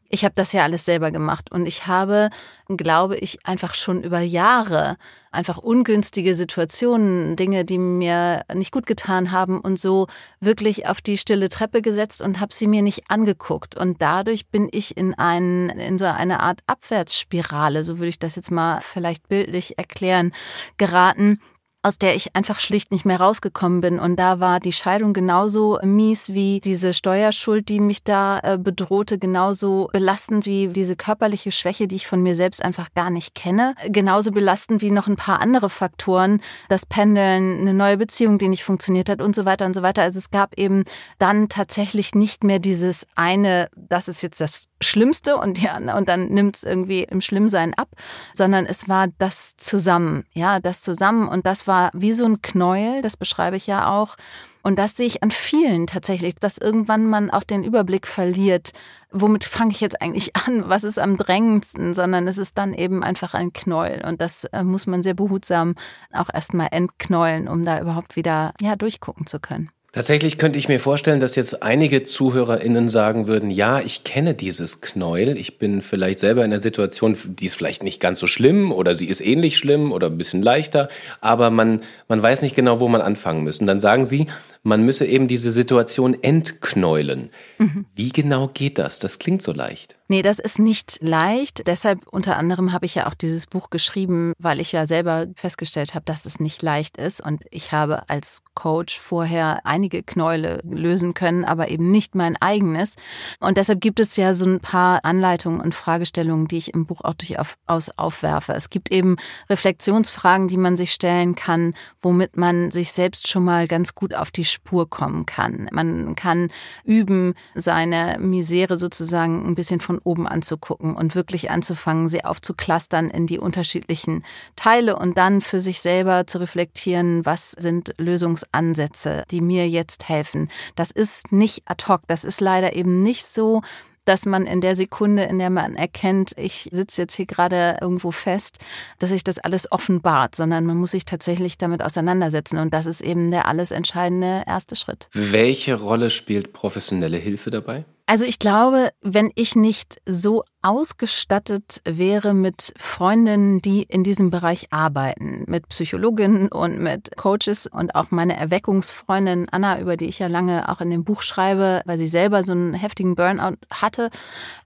Ich 0.10 0.24
habe 0.24 0.36
das 0.36 0.52
ja 0.54 0.63
alles 0.63 0.86
selber 0.86 1.12
gemacht 1.12 1.52
und 1.52 1.66
ich 1.66 1.88
habe, 1.88 2.30
glaube 2.68 3.18
ich, 3.18 3.46
einfach 3.46 3.74
schon 3.74 4.04
über 4.04 4.19
Jahre 4.19 4.98
einfach 5.36 5.57
ungünstige 5.57 6.34
Situationen, 6.34 7.36
Dinge, 7.36 7.66
die 7.66 7.78
mir 7.78 8.44
nicht 8.54 8.72
gut 8.72 8.88
getan 8.88 9.31
haben 9.31 9.60
und 9.60 9.78
so 9.78 10.07
wirklich 10.40 10.88
auf 10.88 11.02
die 11.02 11.18
stille 11.18 11.50
Treppe 11.50 11.81
gesetzt 11.81 12.22
und 12.22 12.40
habe 12.40 12.54
sie 12.54 12.68
mir 12.68 12.81
nicht 12.81 13.04
angeguckt. 13.10 13.78
Und 13.78 14.02
dadurch 14.02 14.48
bin 14.48 14.69
ich 14.72 14.98
in 14.98 15.13
einen 15.13 15.69
in 15.69 16.00
so 16.00 16.06
eine 16.06 16.40
Art 16.40 16.62
Abwärtsspirale, 16.66 17.84
so 17.84 18.00
würde 18.00 18.08
ich 18.08 18.19
das 18.19 18.36
jetzt 18.36 18.51
mal 18.51 18.80
vielleicht 18.81 19.28
bildlich 19.28 19.78
erklären, 19.78 20.34
geraten 20.78 21.40
aus 21.86 22.00
der 22.00 22.16
ich 22.16 22.36
einfach 22.36 22.60
schlicht 22.60 22.92
nicht 22.92 23.06
mehr 23.06 23.20
rausgekommen 23.22 23.80
bin. 23.80 24.00
Und 24.00 24.20
da 24.20 24.40
war 24.40 24.60
die 24.60 24.72
Scheidung 24.72 25.14
genauso 25.14 25.78
mies 25.84 26.30
wie 26.30 26.60
diese 26.60 26.96
Steuerschuld, 26.96 27.70
die 27.70 27.80
mich 27.80 28.04
da 28.04 28.40
äh, 28.40 28.58
bedrohte, 28.58 29.20
genauso 29.20 29.90
belastend 29.94 30.48
wie 30.48 30.68
diese 30.70 30.96
körperliche 30.96 31.52
Schwäche, 31.52 31.88
die 31.88 31.98
ich 31.98 32.08
von 32.08 32.24
mir 32.24 32.36
selbst 32.36 32.66
einfach 32.66 32.92
gar 32.96 33.12
nicht 33.12 33.36
kenne. 33.36 33.76
Genauso 33.88 34.32
belastend 34.32 34.82
wie 34.82 34.90
noch 34.90 35.06
ein 35.06 35.16
paar 35.16 35.42
andere 35.42 35.70
Faktoren, 35.70 36.42
das 36.70 36.88
Pendeln, 36.88 37.60
eine 37.60 37.76
neue 37.76 37.98
Beziehung, 37.98 38.40
die 38.40 38.48
nicht 38.48 38.64
funktioniert 38.64 39.08
hat 39.08 39.22
und 39.22 39.36
so 39.36 39.46
weiter 39.46 39.68
und 39.68 39.76
so 39.76 39.84
weiter. 39.84 40.02
Also 40.02 40.18
es 40.18 40.32
gab 40.32 40.58
eben 40.58 40.86
dann 41.20 41.50
tatsächlich 41.50 42.16
nicht 42.16 42.44
mehr 42.44 42.58
dieses 42.58 43.06
eine, 43.14 43.70
das 43.76 44.08
ist 44.08 44.24
jetzt 44.24 44.42
das 44.42 44.70
Schlimmste 44.86 45.38
und, 45.38 45.62
ja, 45.62 45.78
und 45.96 46.10
dann 46.10 46.28
nimmt 46.28 46.58
es 46.58 46.64
irgendwie 46.64 47.04
im 47.04 47.22
Schlimmsein 47.22 47.74
ab, 47.74 47.90
sondern 48.34 48.66
es 48.66 48.88
war 48.88 49.08
das 49.18 49.56
zusammen, 49.58 50.26
ja, 50.34 50.60
das 50.60 50.82
zusammen 50.82 51.28
und 51.28 51.46
das 51.46 51.68
war 51.68 51.92
wie 51.94 52.14
so 52.14 52.26
ein 52.26 52.42
Knäuel, 52.42 53.02
das 53.02 53.18
beschreibe 53.18 53.58
ich 53.58 53.68
ja 53.68 53.90
auch. 53.90 54.16
Und 54.65 54.80
das 54.80 54.98
sehe 54.98 55.06
ich 55.06 55.22
an 55.22 55.30
vielen 55.30 55.86
tatsächlich, 55.86 56.38
dass 56.39 56.58
irgendwann 56.58 57.06
man 57.06 57.30
auch 57.30 57.44
den 57.44 57.63
Überblick 57.63 58.08
verliert. 58.08 58.72
Womit 59.12 59.44
fange 59.44 59.72
ich 59.72 59.80
jetzt 59.80 60.01
eigentlich 60.01 60.36
an? 60.48 60.68
Was 60.68 60.84
ist 60.84 60.98
am 60.98 61.18
drängendsten? 61.18 61.94
Sondern 61.94 62.27
es 62.27 62.39
ist 62.39 62.58
dann 62.58 62.74
eben 62.74 63.04
einfach 63.04 63.36
ein 63.36 63.54
Knäuel. 63.54 64.04
Und 64.04 64.22
das 64.22 64.46
äh, 64.46 64.63
muss 64.63 64.88
man 64.88 65.04
sehr 65.04 65.13
behutsam 65.13 65.75
auch 66.12 66.30
erstmal 66.34 66.70
entknäulen, 66.72 67.48
um 67.48 67.63
da 67.63 67.80
überhaupt 67.80 68.15
wieder 68.15 68.56
ja, 68.60 68.75
durchgucken 68.75 69.27
zu 69.27 69.39
können. 69.39 69.70
Tatsächlich 69.96 70.38
könnte 70.38 70.60
ich 70.60 70.68
mir 70.68 70.82
vorstellen, 70.82 71.22
dass 71.22 71.38
jetzt 71.38 71.64
einige 71.64 72.04
ZuhörerInnen 72.04 72.90
sagen 72.90 73.28
würden, 73.28 73.50
ja, 73.50 73.80
ich 73.80 74.04
kenne 74.04 74.34
dieses 74.34 74.82
Knäuel. 74.82 75.38
Ich 75.38 75.58
bin 75.58 75.82
vielleicht 75.82 76.20
selber 76.20 76.44
in 76.44 76.52
einer 76.52 76.62
Situation, 76.62 77.18
die 77.24 77.46
ist 77.46 77.56
vielleicht 77.56 77.82
nicht 77.82 78.02
ganz 78.02 78.20
so 78.20 78.28
schlimm 78.28 78.74
oder 78.74 78.94
sie 78.96 79.06
ist 79.06 79.22
ähnlich 79.22 79.58
schlimm 79.58 79.94
oder 79.94 80.08
ein 80.08 80.18
bisschen 80.18 80.44
leichter, 80.44 80.90
aber 81.22 81.50
man, 81.50 81.80
man 82.10 82.22
weiß 82.22 82.42
nicht 82.42 82.58
genau, 82.58 82.82
wo 82.82 82.90
man 82.90 83.00
anfangen 83.00 83.46
muss. 83.46 83.62
Und 83.62 83.68
dann 83.68 83.80
sagen 83.80 84.04
sie, 84.04 84.28
man 84.65 84.84
müsse 84.84 85.05
eben 85.05 85.27
diese 85.27 85.51
Situation 85.51 86.17
entknäulen. 86.24 87.29
Mhm. 87.60 87.86
Wie 87.95 88.10
genau 88.10 88.48
geht 88.48 88.79
das? 88.79 88.98
Das 88.98 89.19
klingt 89.19 89.43
so 89.43 89.53
leicht. 89.53 89.95
Nee, 90.07 90.22
das 90.22 90.38
ist 90.38 90.60
nicht 90.60 91.00
leicht. 91.01 91.65
Deshalb 91.65 92.07
unter 92.07 92.38
anderem 92.38 92.74
habe 92.74 92.86
ich 92.86 92.93
ja 92.93 93.07
auch 93.07 93.15
dieses 93.15 93.48
Buch 93.48 93.72
geschrieben, 93.72 94.34
weil 94.38 94.60
ich 94.60 94.72
ja 94.72 94.86
selber 94.86 95.25
festgestellt 95.36 95.95
habe, 95.95 96.05
dass 96.05 96.27
es 96.27 96.39
nicht 96.39 96.62
leicht 96.62 96.98
ist. 96.98 97.22
Und 97.22 97.43
ich 97.50 97.72
habe 97.72 98.07
als 98.07 98.43
Coach 98.53 99.00
vorher 99.00 99.65
einige 99.65 100.03
Knäule 100.03 100.62
lösen 100.63 101.15
können, 101.15 101.43
aber 101.43 101.69
eben 101.69 101.89
nicht 101.89 102.13
mein 102.13 102.38
eigenes. 102.39 102.93
Und 103.39 103.57
deshalb 103.57 103.81
gibt 103.81 104.00
es 104.00 104.15
ja 104.15 104.36
so 104.36 104.45
ein 104.45 104.60
paar 104.60 105.03
Anleitungen 105.03 105.60
und 105.60 105.74
Fragestellungen, 105.74 106.48
die 106.48 106.57
ich 106.57 106.74
im 106.74 106.86
Buch 106.86 107.01
auch 107.01 107.15
durchaus 107.15 107.89
aufwerfe. 107.98 108.53
Es 108.53 108.69
gibt 108.69 108.91
eben 108.91 109.15
Reflexionsfragen, 109.50 110.48
die 110.48 110.57
man 110.57 110.77
sich 110.77 110.91
stellen 110.91 111.34
kann, 111.34 111.74
womit 112.03 112.38
man 112.38 112.69
sich 112.69 112.91
selbst 112.91 113.27
schon 113.27 113.43
mal 113.43 113.67
ganz 113.67 113.95
gut 113.95 114.13
auf 114.13 114.29
die 114.29 114.45
Spur 114.56 114.90
kommen 114.90 115.26
kann. 115.26 115.70
Man 115.72 116.16
kann 116.16 116.50
üben, 116.84 117.36
seine 117.54 118.18
Misere 118.20 118.78
sozusagen 118.78 119.46
ein 119.46 119.56
bisschen 119.56 119.80
von 119.80 120.00
oben 120.00 120.28
anzugucken 120.28 120.96
und 120.96 121.14
wirklich 121.14 121.52
anzufangen, 121.52 122.10
sie 122.10 122.26
aufzuklustern 122.26 123.10
in 123.10 123.28
die 123.28 123.40
unterschiedlichen 123.40 124.24
Teile 124.56 124.98
und 124.98 125.18
dann 125.18 125.42
für 125.42 125.60
sich 125.60 125.82
selber 125.82 126.26
zu 126.26 126.40
reflektieren, 126.40 127.26
was 127.26 127.52
sind 127.52 127.94
Lösungsansätze, 127.98 129.24
die 129.30 129.42
mir 129.42 129.70
jetzt 129.70 130.10
helfen. 130.10 130.50
Das 130.76 130.92
ist 130.92 131.32
nicht 131.32 131.64
ad 131.66 131.86
hoc, 131.88 132.02
das 132.08 132.24
ist 132.24 132.42
leider 132.42 132.76
eben 132.76 133.02
nicht 133.02 133.26
so, 133.26 133.62
dass 134.06 134.26
man 134.26 134.46
in 134.46 134.62
der 134.62 134.76
Sekunde, 134.76 135.24
in 135.24 135.40
der 135.40 135.50
man 135.50 135.76
erkennt, 135.76 136.34
ich 136.38 136.70
sitze 136.72 137.02
jetzt 137.02 137.16
hier 137.16 137.26
gerade 137.26 137.78
irgendwo 137.82 138.12
fest, 138.12 138.60
dass 139.00 139.10
sich 139.10 139.24
das 139.24 139.40
alles 139.40 139.72
offenbart, 139.72 140.36
sondern 140.36 140.66
man 140.66 140.78
muss 140.78 140.92
sich 140.92 141.06
tatsächlich 141.06 141.58
damit 141.58 141.84
auseinandersetzen. 141.84 142.60
Und 142.60 142.74
das 142.74 142.86
ist 142.86 143.02
eben 143.02 143.32
der 143.32 143.48
alles 143.48 143.72
entscheidende 143.72 144.44
erste 144.48 144.76
Schritt. 144.76 145.10
Welche 145.14 145.76
Rolle 145.76 146.10
spielt 146.10 146.54
professionelle 146.54 147.18
Hilfe 147.18 147.52
dabei? 147.52 147.86
Also 148.08 148.24
ich 148.24 148.38
glaube, 148.38 148.92
wenn 149.02 149.32
ich 149.34 149.56
nicht 149.56 150.00
so 150.06 150.44
ausgestattet 150.62 151.82
wäre 151.86 152.36
mit 152.36 152.72
Freundinnen, 152.78 153.62
die 153.62 153.82
in 153.82 154.04
diesem 154.04 154.30
Bereich 154.30 154.68
arbeiten, 154.72 155.44
mit 155.48 155.70
Psychologinnen 155.70 156.50
und 156.50 156.80
mit 156.80 157.18
Coaches 157.18 157.66
und 157.66 157.96
auch 157.96 158.12
meine 158.12 158.38
Erweckungsfreundin 158.38 159.48
Anna, 159.50 159.80
über 159.80 159.98
die 159.98 160.06
ich 160.06 160.20
ja 160.20 160.28
lange 160.28 160.70
auch 160.70 160.82
in 160.82 160.92
dem 160.92 161.04
Buch 161.04 161.24
schreibe, 161.24 161.82
weil 161.86 161.98
sie 161.98 162.08
selber 162.08 162.44
so 162.44 162.52
einen 162.52 162.76
heftigen 162.76 163.16
Burnout 163.16 163.58
hatte, 163.72 164.12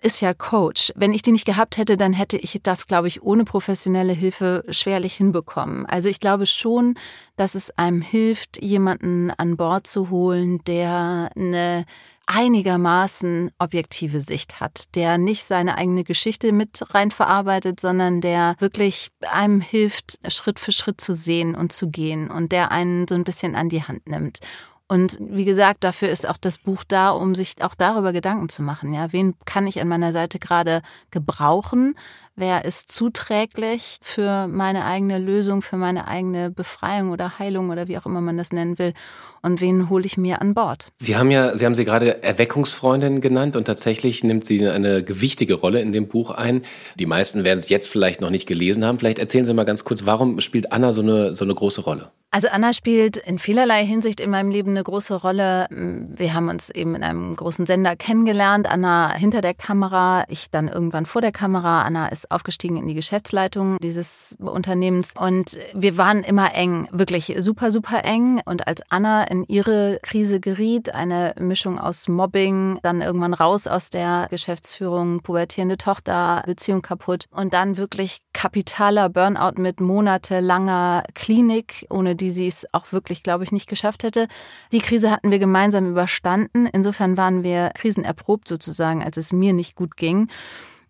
ist 0.01 0.19
ja 0.19 0.33
Coach. 0.33 0.91
Wenn 0.97 1.13
ich 1.13 1.21
die 1.21 1.31
nicht 1.31 1.45
gehabt 1.45 1.77
hätte, 1.77 1.95
dann 1.95 2.11
hätte 2.11 2.37
ich 2.37 2.59
das, 2.61 2.87
glaube 2.87 3.07
ich, 3.07 3.23
ohne 3.23 3.45
professionelle 3.45 4.13
Hilfe 4.13 4.65
schwerlich 4.69 5.15
hinbekommen. 5.15 5.85
Also 5.85 6.09
ich 6.09 6.19
glaube 6.19 6.45
schon, 6.45 6.95
dass 7.37 7.55
es 7.55 7.71
einem 7.77 8.01
hilft, 8.01 8.61
jemanden 8.61 9.31
an 9.31 9.55
Bord 9.55 9.87
zu 9.87 10.09
holen, 10.09 10.61
der 10.65 11.29
eine 11.37 11.85
einigermaßen 12.29 13.51
objektive 13.57 14.21
Sicht 14.21 14.59
hat, 14.59 14.95
der 14.95 15.17
nicht 15.17 15.45
seine 15.45 15.77
eigene 15.77 16.03
Geschichte 16.03 16.51
mit 16.51 16.93
rein 16.93 17.09
verarbeitet, 17.09 17.79
sondern 17.79 18.21
der 18.21 18.55
wirklich 18.59 19.09
einem 19.27 19.61
hilft, 19.61 20.19
Schritt 20.31 20.59
für 20.59 20.71
Schritt 20.71 21.01
zu 21.01 21.15
sehen 21.15 21.55
und 21.55 21.73
zu 21.73 21.89
gehen 21.89 22.29
und 22.29 22.51
der 22.51 22.71
einen 22.71 23.07
so 23.07 23.15
ein 23.15 23.23
bisschen 23.23 23.55
an 23.55 23.69
die 23.69 23.83
Hand 23.83 24.07
nimmt. 24.07 24.39
Und 24.87 25.17
wie 25.19 25.45
gesagt, 25.45 25.83
dafür 25.83 26.09
ist 26.09 26.27
auch 26.27 26.37
das 26.37 26.57
Buch 26.57 26.83
da, 26.87 27.11
um 27.11 27.35
sich 27.35 27.63
auch 27.63 27.75
darüber 27.75 28.11
Gedanken 28.11 28.49
zu 28.49 28.63
machen. 28.63 28.93
Ja, 28.93 29.11
wen 29.11 29.35
kann 29.45 29.67
ich 29.67 29.79
an 29.81 29.87
meiner 29.87 30.11
Seite 30.13 30.39
gerade 30.39 30.81
gebrauchen? 31.11 31.95
Wer 32.39 32.63
ist 32.63 32.89
zuträglich 32.89 33.97
für 34.01 34.47
meine 34.47 34.85
eigene 34.85 35.17
Lösung, 35.17 35.61
für 35.61 35.75
meine 35.75 36.07
eigene 36.07 36.49
Befreiung 36.49 37.11
oder 37.11 37.37
Heilung 37.37 37.69
oder 37.69 37.89
wie 37.89 37.97
auch 37.97 38.05
immer 38.05 38.21
man 38.21 38.37
das 38.37 38.53
nennen 38.53 38.79
will? 38.79 38.93
Und 39.41 39.59
wen 39.59 39.89
hole 39.89 40.05
ich 40.05 40.17
mir 40.17 40.41
an 40.41 40.53
Bord? 40.53 40.91
Sie 40.97 41.17
haben 41.17 41.31
ja, 41.31 41.57
Sie 41.57 41.65
haben 41.65 41.75
sie 41.75 41.85
gerade 41.85 42.23
Erweckungsfreundin 42.23 43.19
genannt 43.21 43.55
und 43.55 43.65
tatsächlich 43.65 44.23
nimmt 44.23 44.45
sie 44.45 44.65
eine 44.65 45.03
gewichtige 45.03 45.55
Rolle 45.55 45.81
in 45.81 45.91
dem 45.91 46.07
Buch 46.07 46.31
ein. 46.31 46.63
Die 46.97 47.05
meisten 47.05 47.43
werden 47.43 47.59
es 47.59 47.67
jetzt 47.67 47.87
vielleicht 47.87 48.21
noch 48.21 48.29
nicht 48.29 48.47
gelesen 48.47 48.85
haben. 48.85 48.99
Vielleicht 48.99 49.19
erzählen 49.19 49.45
Sie 49.45 49.53
mal 49.53 49.65
ganz 49.65 49.83
kurz, 49.83 50.05
warum 50.05 50.39
spielt 50.39 50.71
Anna 50.71 50.93
so 50.93 51.01
eine, 51.01 51.35
so 51.35 51.43
eine 51.43 51.55
große 51.55 51.81
Rolle? 51.81 52.11
Also 52.31 52.47
Anna 52.51 52.73
spielt 52.73 53.17
in 53.17 53.39
vielerlei 53.39 53.83
Hinsicht 53.83 54.19
in 54.19 54.29
meinem 54.29 54.51
Leben 54.51 54.71
eine 54.71 54.83
große 54.83 55.15
Rolle. 55.15 55.65
Wir 55.71 56.33
haben 56.35 56.49
uns 56.49 56.69
eben 56.69 56.93
in 56.93 57.03
einem 57.03 57.35
großen 57.35 57.65
Sender 57.65 57.95
kennengelernt. 57.95 58.69
Anna 58.69 59.11
hinter 59.15 59.41
der 59.41 59.55
Kamera, 59.55 60.25
ich 60.27 60.51
dann 60.51 60.67
irgendwann 60.67 61.07
vor 61.07 61.21
der 61.21 61.31
Kamera. 61.31 61.81
Anna 61.81 62.07
ist 62.09 62.28
aufgestiegen 62.29 62.77
in 62.77 62.87
die 62.87 62.93
Geschäftsleitung 62.93 63.77
dieses 63.81 64.35
Unternehmens 64.39 65.13
und 65.17 65.57
wir 65.73 65.97
waren 65.97 66.23
immer 66.23 66.53
eng, 66.55 66.87
wirklich 66.91 67.35
super, 67.39 67.71
super 67.71 68.05
eng. 68.05 68.41
Und 68.45 68.67
als 68.67 68.81
Anna 68.89 69.23
in 69.23 69.45
ihre 69.47 69.99
Krise 70.03 70.39
geriet, 70.39 70.93
eine 70.93 71.33
Mischung 71.39 71.79
aus 71.79 72.07
Mobbing, 72.07 72.79
dann 72.83 73.01
irgendwann 73.01 73.33
raus 73.33 73.67
aus 73.67 73.89
der 73.89 74.27
Geschäftsführung, 74.29 75.21
pubertierende 75.21 75.77
Tochter, 75.77 76.43
Beziehung 76.45 76.81
kaputt 76.81 77.25
und 77.31 77.53
dann 77.53 77.77
wirklich 77.77 78.21
kapitaler 78.33 79.09
Burnout 79.09 79.61
mit 79.61 79.81
monatelanger 79.81 81.03
Klinik, 81.15 81.85
ohne 81.89 82.15
die 82.15 82.31
sie 82.31 82.47
es 82.47 82.65
auch 82.73 82.91
wirklich, 82.91 83.23
glaube 83.23 83.43
ich, 83.43 83.51
nicht 83.51 83.67
geschafft 83.67 84.03
hätte. 84.03 84.27
Die 84.71 84.79
Krise 84.79 85.11
hatten 85.11 85.31
wir 85.31 85.39
gemeinsam 85.39 85.89
überstanden. 85.89 86.67
Insofern 86.67 87.17
waren 87.17 87.43
wir 87.43 87.71
krisenerprobt 87.75 88.47
sozusagen, 88.47 89.03
als 89.03 89.17
es 89.17 89.33
mir 89.33 89.53
nicht 89.53 89.75
gut 89.75 89.97
ging. 89.97 90.29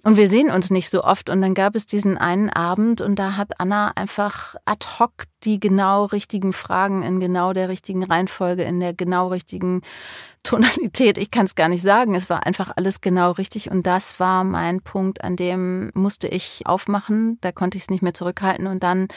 Und 0.01 0.15
wir 0.15 0.29
sehen 0.29 0.49
uns 0.49 0.71
nicht 0.71 0.89
so 0.89 1.03
oft. 1.03 1.29
Und 1.29 1.41
dann 1.41 1.53
gab 1.53 1.75
es 1.75 1.85
diesen 1.85 2.17
einen 2.17 2.49
Abend 2.49 3.01
und 3.01 3.19
da 3.19 3.35
hat 3.35 3.59
Anna 3.59 3.91
einfach 3.95 4.55
ad 4.65 4.85
hoc 4.97 5.25
die 5.43 5.59
genau 5.59 6.05
richtigen 6.05 6.53
Fragen 6.53 7.03
in 7.03 7.19
genau 7.19 7.51
der 7.51 7.67
richtigen 7.67 8.03
Reihenfolge, 8.03 8.63
in 8.63 8.79
der 8.79 8.93
genau 8.93 9.27
richtigen 9.27 9.81
Tonalität. 10.43 11.17
Ich 11.17 11.31
kann 11.31 11.45
es 11.45 11.55
gar 11.55 11.67
nicht 11.67 11.81
sagen. 11.81 12.15
Es 12.15 12.29
war 12.29 12.45
einfach 12.45 12.71
alles 12.75 13.01
genau 13.01 13.31
richtig. 13.31 13.69
Und 13.71 13.85
das 13.85 14.21
war 14.21 14.45
mein 14.45 14.81
Punkt, 14.81 15.21
an 15.21 15.35
dem 15.35 15.91
musste 15.93 16.27
ich 16.27 16.65
aufmachen. 16.65 17.37
Da 17.41 17.51
konnte 17.51 17.77
ich 17.77 17.83
es 17.83 17.89
nicht 17.89 18.01
mehr 18.01 18.13
zurückhalten. 18.13 18.67
Und 18.67 18.83
dann 18.83 19.09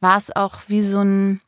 war 0.00 0.18
es 0.18 0.34
auch 0.34 0.62
wie 0.66 0.82
so 0.82 0.98
ein 0.98 1.40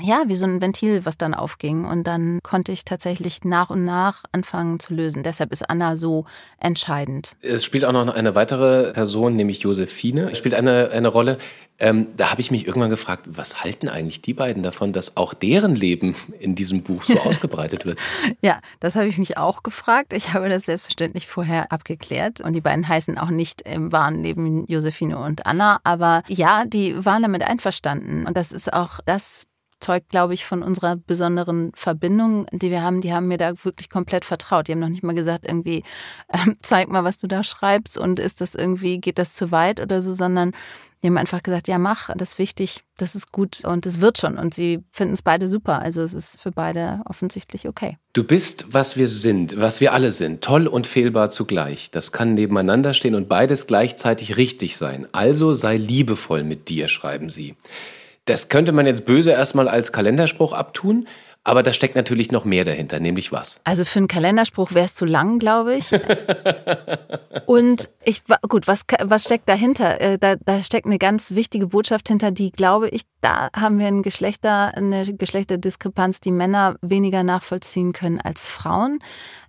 ja, 0.00 0.24
wie 0.26 0.36
so 0.36 0.44
ein 0.44 0.60
Ventil, 0.60 1.04
was 1.04 1.18
dann 1.18 1.34
aufging. 1.34 1.84
Und 1.84 2.04
dann 2.06 2.40
konnte 2.42 2.72
ich 2.72 2.84
tatsächlich 2.84 3.44
nach 3.44 3.70
und 3.70 3.84
nach 3.84 4.24
anfangen 4.32 4.80
zu 4.80 4.94
lösen. 4.94 5.22
Deshalb 5.22 5.52
ist 5.52 5.68
Anna 5.68 5.96
so 5.96 6.24
entscheidend. 6.58 7.36
Es 7.40 7.64
spielt 7.64 7.84
auch 7.84 7.92
noch 7.92 8.08
eine 8.14 8.34
weitere 8.34 8.92
Person, 8.92 9.36
nämlich 9.36 9.60
Josephine, 9.60 10.30
es 10.30 10.38
spielt 10.38 10.54
eine, 10.54 10.90
eine 10.90 11.08
Rolle. 11.08 11.38
Ähm, 11.78 12.08
da 12.16 12.30
habe 12.30 12.40
ich 12.40 12.50
mich 12.50 12.66
irgendwann 12.66 12.90
gefragt, 12.90 13.26
was 13.28 13.64
halten 13.64 13.88
eigentlich 13.88 14.22
die 14.22 14.34
beiden 14.34 14.62
davon, 14.62 14.92
dass 14.92 15.16
auch 15.16 15.34
deren 15.34 15.74
Leben 15.74 16.14
in 16.38 16.54
diesem 16.54 16.82
Buch 16.82 17.02
so 17.02 17.18
ausgebreitet 17.20 17.84
wird? 17.84 17.98
ja, 18.40 18.60
das 18.78 18.94
habe 18.94 19.08
ich 19.08 19.18
mich 19.18 19.36
auch 19.36 19.62
gefragt. 19.62 20.12
Ich 20.12 20.32
habe 20.32 20.48
das 20.48 20.66
selbstverständlich 20.66 21.26
vorher 21.26 21.72
abgeklärt. 21.72 22.40
Und 22.40 22.52
die 22.52 22.60
beiden 22.60 22.86
heißen 22.86 23.18
auch 23.18 23.30
nicht 23.30 23.62
im 23.62 23.90
wahren 23.90 24.22
Leben 24.22 24.64
Josephine 24.66 25.18
und 25.18 25.44
Anna. 25.46 25.80
Aber 25.82 26.22
ja, 26.28 26.64
die 26.66 27.04
waren 27.04 27.22
damit 27.22 27.42
einverstanden. 27.42 28.26
Und 28.26 28.36
das 28.36 28.52
ist 28.52 28.72
auch 28.72 29.00
das 29.04 29.46
zeugt, 29.82 30.08
glaube 30.08 30.34
ich, 30.34 30.44
von 30.44 30.62
unserer 30.62 30.96
besonderen 30.96 31.72
Verbindung, 31.74 32.46
die 32.52 32.70
wir 32.70 32.82
haben. 32.82 33.00
Die 33.00 33.12
haben 33.12 33.28
mir 33.28 33.38
da 33.38 33.52
wirklich 33.64 33.90
komplett 33.90 34.24
vertraut. 34.24 34.68
Die 34.68 34.72
haben 34.72 34.80
noch 34.80 34.88
nicht 34.88 35.02
mal 35.02 35.14
gesagt, 35.14 35.46
irgendwie, 35.46 35.84
äh, 36.28 36.52
zeig 36.62 36.88
mal, 36.88 37.04
was 37.04 37.18
du 37.18 37.26
da 37.26 37.44
schreibst 37.44 37.98
und 37.98 38.18
ist 38.18 38.40
das 38.40 38.54
irgendwie, 38.54 38.98
geht 38.98 39.18
das 39.18 39.34
zu 39.34 39.50
weit 39.50 39.80
oder 39.80 40.02
so, 40.02 40.12
sondern 40.12 40.52
die 41.02 41.08
haben 41.08 41.18
einfach 41.18 41.42
gesagt, 41.42 41.66
ja, 41.66 41.78
mach, 41.78 42.10
das 42.16 42.30
ist 42.30 42.38
wichtig, 42.38 42.84
das 42.96 43.16
ist 43.16 43.32
gut 43.32 43.64
und 43.64 43.86
es 43.86 44.00
wird 44.00 44.18
schon. 44.18 44.38
Und 44.38 44.54
sie 44.54 44.84
finden 44.92 45.14
es 45.14 45.22
beide 45.22 45.48
super. 45.48 45.80
Also 45.80 46.00
es 46.00 46.14
ist 46.14 46.40
für 46.40 46.52
beide 46.52 47.00
offensichtlich 47.06 47.66
okay. 47.66 47.98
Du 48.12 48.22
bist, 48.22 48.72
was 48.72 48.96
wir 48.96 49.08
sind, 49.08 49.58
was 49.58 49.80
wir 49.80 49.94
alle 49.94 50.12
sind, 50.12 50.44
toll 50.44 50.68
und 50.68 50.86
fehlbar 50.86 51.30
zugleich. 51.30 51.90
Das 51.90 52.12
kann 52.12 52.34
nebeneinander 52.34 52.94
stehen 52.94 53.16
und 53.16 53.28
beides 53.28 53.66
gleichzeitig 53.66 54.36
richtig 54.36 54.76
sein. 54.76 55.08
Also 55.10 55.54
sei 55.54 55.76
liebevoll 55.76 56.44
mit 56.44 56.68
dir, 56.68 56.86
schreiben 56.86 57.30
sie. 57.30 57.56
Das 58.24 58.48
könnte 58.48 58.72
man 58.72 58.86
jetzt 58.86 59.04
böse 59.04 59.32
erstmal 59.32 59.68
als 59.68 59.90
Kalenderspruch 59.90 60.52
abtun, 60.52 61.08
aber 61.44 61.64
da 61.64 61.72
steckt 61.72 61.96
natürlich 61.96 62.30
noch 62.30 62.44
mehr 62.44 62.64
dahinter, 62.64 63.00
nämlich 63.00 63.32
was? 63.32 63.60
Also 63.64 63.84
für 63.84 63.98
einen 63.98 64.06
Kalenderspruch 64.06 64.74
wäre 64.74 64.84
es 64.84 64.94
zu 64.94 65.04
lang, 65.04 65.40
glaube 65.40 65.74
ich. 65.74 65.90
Und 67.46 67.90
ich, 68.04 68.22
gut, 68.48 68.68
was, 68.68 68.84
was 69.02 69.24
steckt 69.24 69.48
dahinter? 69.48 70.00
Äh, 70.00 70.18
da, 70.18 70.36
da 70.36 70.62
steckt 70.62 70.86
eine 70.86 70.98
ganz 70.98 71.32
wichtige 71.32 71.66
Botschaft 71.66 72.06
hinter, 72.06 72.30
die, 72.30 72.52
glaube 72.52 72.88
ich, 72.90 73.02
da 73.22 73.48
haben 73.56 73.80
wir 73.80 73.88
ein 73.88 74.04
Geschlechter, 74.04 74.72
eine 74.76 75.12
Geschlechterdiskrepanz, 75.14 76.20
die 76.20 76.30
Männer 76.30 76.76
weniger 76.80 77.24
nachvollziehen 77.24 77.92
können 77.92 78.20
als 78.20 78.48
Frauen. 78.48 79.00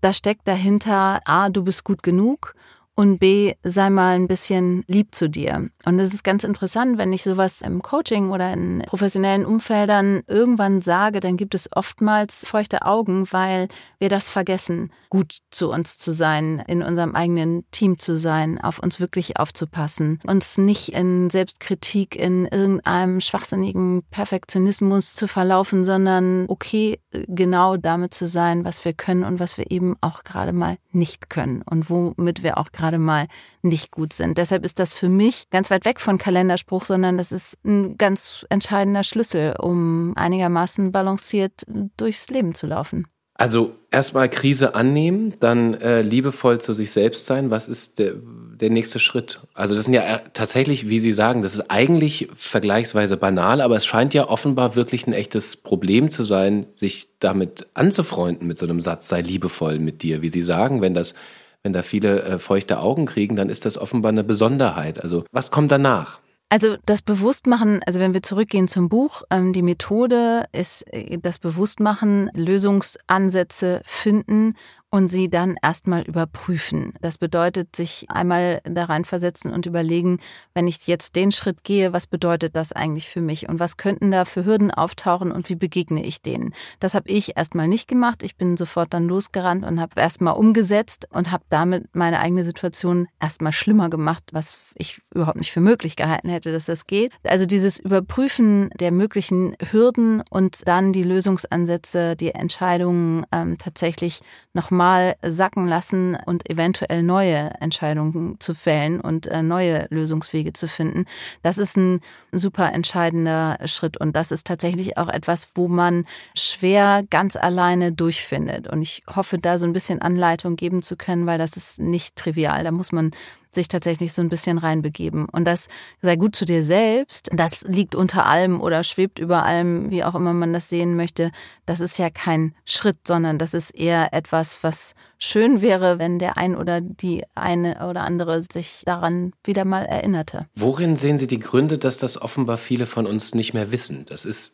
Da 0.01 0.13
steckt 0.13 0.48
dahinter, 0.48 1.20
A, 1.25 1.50
du 1.50 1.63
bist 1.63 1.84
gut 1.84 2.01
genug 2.01 2.56
und 2.95 3.17
B, 3.17 3.53
sei 3.63 3.89
mal 3.89 4.15
ein 4.15 4.27
bisschen 4.27 4.83
lieb 4.88 5.15
zu 5.15 5.27
dir. 5.27 5.69
Und 5.85 6.00
es 6.00 6.13
ist 6.13 6.23
ganz 6.23 6.43
interessant, 6.43 6.97
wenn 6.97 7.12
ich 7.12 7.23
sowas 7.23 7.62
im 7.62 7.81
Coaching 7.81 8.29
oder 8.29 8.53
in 8.53 8.83
professionellen 8.85 9.45
Umfeldern 9.45 10.21
irgendwann 10.27 10.81
sage, 10.81 11.19
dann 11.19 11.35
gibt 11.35 11.55
es 11.55 11.69
oftmals 11.75 12.45
feuchte 12.45 12.85
Augen, 12.85 13.25
weil 13.31 13.67
wir 13.97 14.09
das 14.09 14.29
vergessen, 14.29 14.91
gut 15.09 15.39
zu 15.50 15.71
uns 15.71 15.97
zu 15.97 16.12
sein, 16.12 16.63
in 16.67 16.83
unserem 16.83 17.15
eigenen 17.15 17.65
Team 17.71 17.97
zu 17.97 18.17
sein, 18.17 18.62
auf 18.62 18.79
uns 18.79 19.00
wirklich 19.00 19.38
aufzupassen, 19.38 20.19
uns 20.25 20.57
nicht 20.57 20.89
in 20.89 21.29
Selbstkritik, 21.29 22.15
in 22.15 22.45
irgendeinem 22.45 23.21
schwachsinnigen 23.21 24.03
Perfektionismus 24.12 25.15
zu 25.15 25.27
verlaufen, 25.27 25.83
sondern 25.83 26.45
okay, 26.47 27.00
genau 27.27 27.77
damit 27.77 28.13
zu 28.13 28.27
sein, 28.27 28.65
was 28.65 28.85
wir 28.85 28.93
können 28.93 29.23
und 29.23 29.39
was 29.39 29.57
wir 29.57 29.71
eben 29.71 29.95
auch 30.01 30.23
gerade 30.23 30.53
mal 30.53 30.77
nicht 30.91 31.29
können 31.29 31.63
und 31.63 31.89
womit 31.89 32.43
wir 32.43 32.57
auch 32.57 32.71
gerade 32.71 32.83
gerade 32.84 33.00
mal 33.00 33.28
nicht 33.62 33.92
gut 33.92 34.12
sind. 34.12 34.38
Deshalb 34.38 34.66
ist 34.66 34.78
das 34.78 34.94
für 34.94 35.08
mich 35.08 35.50
ganz 35.50 35.72
weit 35.72 35.86
weg 35.86 36.02
von 36.02 36.18
Kalenderspruch, 36.18 36.84
sondern 36.84 37.18
das 37.18 37.32
ist 37.32 37.58
ein 37.63 37.98
ganz 37.98 38.46
entscheidender 38.50 39.04
Schlüssel, 39.04 39.56
um 39.58 40.13
einigermaßen 40.18 40.92
balanciert 40.92 41.63
durchs 41.96 42.30
Leben 42.30 42.54
zu 42.54 42.68
laufen. 42.68 43.08
Also 43.36 43.75
erstmal 43.90 44.30
Krise 44.30 44.75
annehmen, 44.75 45.34
dann 45.40 45.74
äh, 45.74 46.02
liebevoll 46.02 46.62
zu 46.62 46.74
sich 46.74 46.92
selbst 46.92 47.25
sein. 47.25 47.50
Was 47.50 47.68
ist 47.68 47.98
der, 47.98 48.13
der 48.16 48.70
nächste 48.70 49.00
Schritt? 49.00 49.42
Also 49.56 49.75
das 49.75 49.86
sind 49.86 49.94
ja 49.96 50.04
äh, 50.04 50.20
tatsächlich, 50.34 50.88
wie 50.88 51.00
Sie 51.00 51.13
sagen, 51.13 51.42
das 51.42 51.56
ist 51.56 51.72
eigentlich 51.72 52.30
vergleichsweise 52.36 53.18
banal, 53.18 53.62
aber 53.62 53.75
es 53.75 53.86
scheint 53.86 54.13
ja 54.13 54.30
offenbar 54.30 54.75
wirklich 54.75 55.08
ein 55.08 55.13
echtes 55.13 55.56
Problem 55.56 56.12
zu 56.12 56.24
sein, 56.24 56.68
sich 56.74 57.08
damit 57.20 57.68
anzufreunden 57.74 58.48
mit 58.48 58.60
so 58.60 58.66
einem 58.68 58.82
Satz, 58.82 59.08
sei 59.08 59.22
liebevoll 59.22 59.80
mit 59.80 60.04
dir, 60.04 60.22
wie 60.22 60.30
Sie 60.30 60.44
sagen, 60.44 60.82
wenn 60.82 60.94
das 60.94 61.16
wenn 61.63 61.74
da 61.74 61.82
viele 61.82 62.22
äh, 62.24 62.39
feuchte 62.39 62.79
Augen 62.79 63.05
kriegen, 63.05 63.36
dann 63.36 63.50
ist 63.50 63.65
das 63.65 63.77
offenbar 63.77 64.12
eine 64.12 64.24
Besonderheit. 64.24 65.01
Also 65.01 65.24
was 65.32 65.50
kommt 65.50 65.72
danach? 65.72 66.20
Also 66.50 66.75
das 66.86 67.01
Bewusstmachen, 67.01 67.82
also 67.88 68.00
wenn 68.00 68.13
wir 68.13 68.22
zurückgehen 68.22 68.67
zum 68.67 68.88
Buch, 68.88 69.24
ähm, 69.32 69.53
die 69.53 69.63
Methode 69.63 70.46
ist 70.51 70.84
äh, 70.93 71.17
das 71.17 71.39
Bewusstmachen, 71.39 72.29
Lösungsansätze 72.36 73.82
finden 73.86 74.55
und 74.93 75.07
sie 75.07 75.27
dann 75.27 75.57
erstmal 75.59 76.03
überprüfen. 76.03 76.93
Das 77.01 77.17
bedeutet, 77.17 77.75
sich 77.75 78.05
einmal 78.09 78.62
da 78.63 78.85
reinversetzen 78.85 79.51
und 79.51 79.65
überlegen, 79.65 80.19
wenn 80.53 80.67
ich 80.67 80.85
jetzt 80.85 81.15
den 81.15 81.31
Schritt 81.31 81.63
gehe, 81.63 81.93
was 81.93 82.05
bedeutet 82.05 82.55
das 82.55 82.73
eigentlich 82.73 83.09
für 83.09 83.19
mich 83.19 83.50
und 83.50 83.59
was 83.59 83.77
könnten 83.77 84.12
da 84.12 84.23
für 84.23 84.45
Hürden 84.45 84.69
auftauchen 84.69 85.31
und 85.31 85.50
wie 85.50 85.55
begegne 85.55 86.05
ich 86.05 86.21
denen. 86.21 86.53
Das 86.79 86.93
habe 86.93 87.09
ich 87.09 87.35
erstmal 87.35 87.67
nicht 87.67 87.88
gemacht. 87.88 88.21
Ich 88.21 88.35
bin 88.35 88.55
sofort 88.55 88.93
dann 88.93 89.07
losgerannt 89.07 89.65
und 89.65 89.81
habe 89.81 90.00
erstmal 90.00 90.35
umgesetzt 90.35 91.07
und 91.09 91.31
habe 91.31 91.43
damit 91.50 91.95
meine 91.95 92.19
eigene 92.19 92.43
Situation 92.43 93.07
erstmal 93.19 93.51
schlimmer 93.51 93.89
gemacht, 93.89 94.25
was 94.31 94.55
ich 94.75 95.01
überhaupt 95.12 95.39
nicht 95.39 95.51
für 95.51 95.59
möglich 95.59 95.95
gehalten 95.95 96.29
hätte, 96.29 96.51
dass 96.51 96.65
das 96.65 96.85
geht. 96.85 97.12
Also 97.23 97.47
dieses 97.47 97.79
Überprüfen 97.79 98.69
der 98.79 98.91
möglichen 98.91 99.55
Hürden 99.71 100.21
und 100.29 100.67
dann 100.67 100.93
die 100.93 101.01
Lösungsansätze, 101.01 102.15
die 102.15 102.35
Entscheidungen 102.35 103.25
ähm, 103.31 103.57
tatsächlich 103.57 104.21
nochmal 104.53 104.83
mal 104.84 105.16
sacken 105.22 105.66
lassen 105.66 106.18
und 106.25 106.50
eventuell 106.50 107.04
neue 107.04 107.52
Entscheidungen 107.62 108.36
zu 108.42 108.54
fällen 108.54 109.00
und 109.00 109.28
äh, 109.28 109.42
neue 109.42 109.88
Lösungswege 109.90 110.52
zu 110.52 110.68
finden. 110.68 111.06
Das 111.42 111.58
ist 111.58 111.78
ein 111.78 112.02
super 112.34 112.74
entscheidender 112.74 113.58
Schritt 113.63 113.96
und 113.96 114.13
das 114.13 114.32
ist 114.32 114.46
tatsächlich 114.46 114.98
auch 114.98 115.08
etwas, 115.08 115.48
wo 115.56 115.70
man 115.70 116.06
schwer 116.36 117.06
ganz 117.10 117.38
alleine 117.38 117.94
durchfindet. 117.94 118.68
Und 118.68 118.82
ich 118.82 119.04
hoffe, 119.08 119.38
da 119.38 119.58
so 119.58 119.66
ein 119.66 119.72
bisschen 119.72 120.02
Anleitung 120.02 120.58
geben 120.58 120.82
zu 120.82 120.98
können, 120.98 121.28
weil 121.28 121.38
das 121.38 121.56
ist 121.56 121.80
nicht 121.80 122.18
trivial. 122.18 122.66
Da 122.66 122.72
muss 122.72 122.92
man 122.92 123.12
sich 123.55 123.67
tatsächlich 123.67 124.13
so 124.13 124.22
ein 124.22 124.29
bisschen 124.29 124.57
reinbegeben. 124.57 125.25
Und 125.29 125.45
das 125.45 125.67
sei 126.01 126.15
gut 126.15 126.36
zu 126.36 126.45
dir 126.45 126.63
selbst, 126.63 127.29
das 127.33 127.62
liegt 127.62 127.95
unter 127.95 128.25
allem 128.25 128.62
oder 128.62 128.83
schwebt 128.83 129.19
über 129.19 129.43
allem, 129.43 129.89
wie 129.91 130.03
auch 130.03 130.15
immer 130.15 130.33
man 130.33 130.53
das 130.53 130.69
sehen 130.69 130.95
möchte. 130.95 131.31
Das 131.65 131.79
ist 131.79 131.98
ja 131.98 132.10
kein 132.10 132.55
Schritt, 132.65 133.07
sondern 133.07 133.39
das 133.39 133.53
ist 133.53 133.72
eher 133.72 134.13
etwas, 134.13 134.63
was 134.63 134.95
schön 135.17 135.62
wäre, 135.62 136.00
wenn 136.00 136.19
der 136.19 136.38
ein 136.38 136.55
oder 136.55 136.81
die 136.81 137.24
eine 137.36 137.88
oder 137.88 138.01
andere 138.01 138.41
sich 138.41 138.83
daran 138.86 139.33
wieder 139.43 139.65
mal 139.65 139.86
erinnerte. 139.86 140.48
Worin 140.55 140.98
sehen 140.98 141.19
Sie 141.19 141.27
die 141.27 141.39
Gründe, 141.39 141.77
dass 141.77 141.98
das 141.98 142.22
offenbar 142.22 142.57
viele 142.57 142.86
von 142.86 143.07
uns 143.07 143.33
nicht 143.33 143.53
mehr 143.53 143.72
wissen? 143.72 144.05
Das 144.07 144.25
ist 144.25 144.53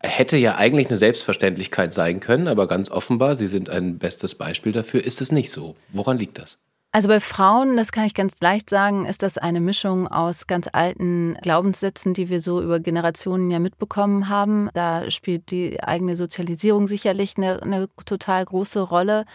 hätte 0.00 0.36
ja 0.36 0.56
eigentlich 0.56 0.88
eine 0.88 0.98
Selbstverständlichkeit 0.98 1.92
sein 1.92 2.20
können, 2.20 2.48
aber 2.48 2.68
ganz 2.68 2.90
offenbar, 2.90 3.34
Sie 3.34 3.48
sind 3.48 3.70
ein 3.70 3.98
bestes 3.98 4.34
Beispiel 4.34 4.72
dafür, 4.72 5.02
ist 5.02 5.20
es 5.20 5.32
nicht 5.32 5.50
so. 5.50 5.74
Woran 5.92 6.18
liegt 6.18 6.38
das? 6.38 6.58
Also 6.96 7.08
bei 7.08 7.20
Frauen, 7.20 7.76
das 7.76 7.92
kann 7.92 8.06
ich 8.06 8.14
ganz 8.14 8.40
leicht 8.40 8.70
sagen, 8.70 9.04
ist 9.04 9.20
das 9.20 9.36
eine 9.36 9.60
Mischung 9.60 10.08
aus 10.08 10.46
ganz 10.46 10.66
alten 10.72 11.36
Glaubenssätzen, 11.42 12.14
die 12.14 12.30
wir 12.30 12.40
so 12.40 12.62
über 12.62 12.80
Generationen 12.80 13.50
ja 13.50 13.58
mitbekommen 13.58 14.30
haben. 14.30 14.70
Da 14.72 15.10
spielt 15.10 15.50
die 15.50 15.82
eigene 15.82 16.16
Sozialisierung 16.16 16.88
sicherlich 16.88 17.36
eine, 17.36 17.62
eine 17.62 17.90
total 18.06 18.46
große 18.46 18.80
Rolle. 18.80 19.26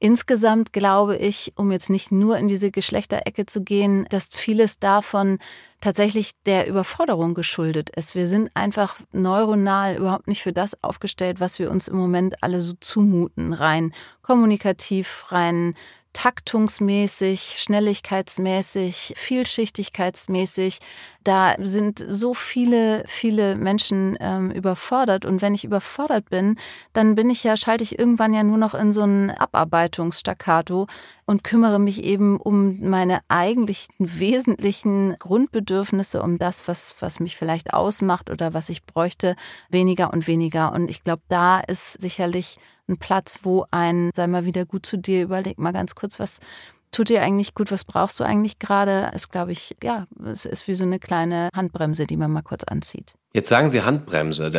Insgesamt 0.00 0.72
glaube 0.72 1.16
ich, 1.16 1.52
um 1.54 1.70
jetzt 1.70 1.88
nicht 1.88 2.10
nur 2.10 2.36
in 2.36 2.48
diese 2.48 2.72
Geschlechterecke 2.72 3.46
zu 3.46 3.62
gehen, 3.62 4.04
dass 4.10 4.30
vieles 4.32 4.80
davon 4.80 5.38
tatsächlich 5.80 6.32
der 6.46 6.66
Überforderung 6.66 7.34
geschuldet 7.34 7.90
ist. 7.90 8.16
Wir 8.16 8.26
sind 8.26 8.50
einfach 8.54 8.96
neuronal 9.12 9.94
überhaupt 9.94 10.26
nicht 10.26 10.42
für 10.42 10.52
das 10.52 10.82
aufgestellt, 10.82 11.38
was 11.38 11.60
wir 11.60 11.70
uns 11.70 11.86
im 11.86 11.96
Moment 11.96 12.42
alle 12.42 12.60
so 12.60 12.72
zumuten, 12.80 13.52
rein 13.52 13.92
kommunikativ, 14.22 15.26
rein 15.28 15.74
taktungsmäßig, 16.18 17.58
schnelligkeitsmäßig, 17.60 19.14
vielschichtigkeitsmäßig. 19.16 20.80
Da 21.22 21.54
sind 21.60 22.04
so 22.08 22.34
viele, 22.34 23.04
viele 23.06 23.54
Menschen 23.54 24.16
ähm, 24.18 24.50
überfordert. 24.50 25.24
Und 25.24 25.42
wenn 25.42 25.54
ich 25.54 25.64
überfordert 25.64 26.28
bin, 26.28 26.56
dann 26.92 27.14
bin 27.14 27.30
ich 27.30 27.44
ja, 27.44 27.56
schalte 27.56 27.84
ich 27.84 28.00
irgendwann 28.00 28.34
ja 28.34 28.42
nur 28.42 28.58
noch 28.58 28.74
in 28.74 28.92
so 28.92 29.02
ein 29.02 29.30
Abarbeitungsstaccato 29.30 30.88
und 31.28 31.44
kümmere 31.44 31.78
mich 31.78 32.02
eben 32.04 32.40
um 32.40 32.80
meine 32.88 33.20
eigentlichen 33.28 33.94
wesentlichen 33.98 35.14
Grundbedürfnisse, 35.18 36.22
um 36.22 36.38
das, 36.38 36.66
was, 36.66 36.96
was 37.00 37.20
mich 37.20 37.36
vielleicht 37.36 37.74
ausmacht 37.74 38.30
oder 38.30 38.54
was 38.54 38.70
ich 38.70 38.86
bräuchte, 38.86 39.36
weniger 39.68 40.10
und 40.14 40.26
weniger. 40.26 40.72
Und 40.72 40.88
ich 40.88 41.04
glaube, 41.04 41.20
da 41.28 41.60
ist 41.60 42.00
sicherlich 42.00 42.56
ein 42.88 42.96
Platz, 42.96 43.40
wo 43.42 43.66
ein, 43.70 44.10
sei 44.14 44.26
mal 44.26 44.46
wieder 44.46 44.64
gut 44.64 44.86
zu 44.86 44.96
dir, 44.96 45.22
überleg 45.22 45.58
mal 45.58 45.74
ganz 45.74 45.94
kurz, 45.94 46.18
was 46.18 46.40
tut 46.90 47.08
dir 47.08 47.22
eigentlich 47.22 47.54
gut, 47.54 47.70
was 47.70 47.84
brauchst 47.84 48.18
du 48.20 48.24
eigentlich 48.24 48.58
gerade, 48.58 49.10
ist, 49.14 49.30
glaube 49.30 49.52
ich, 49.52 49.76
ja, 49.82 50.06
es 50.24 50.44
ist 50.44 50.68
wie 50.68 50.74
so 50.74 50.84
eine 50.84 50.98
kleine 50.98 51.48
Handbremse, 51.54 52.06
die 52.06 52.16
man 52.16 52.30
mal 52.30 52.42
kurz 52.42 52.64
anzieht. 52.64 53.14
Jetzt 53.34 53.50
sagen 53.50 53.68
Sie 53.68 53.82
Handbremse. 53.82 54.50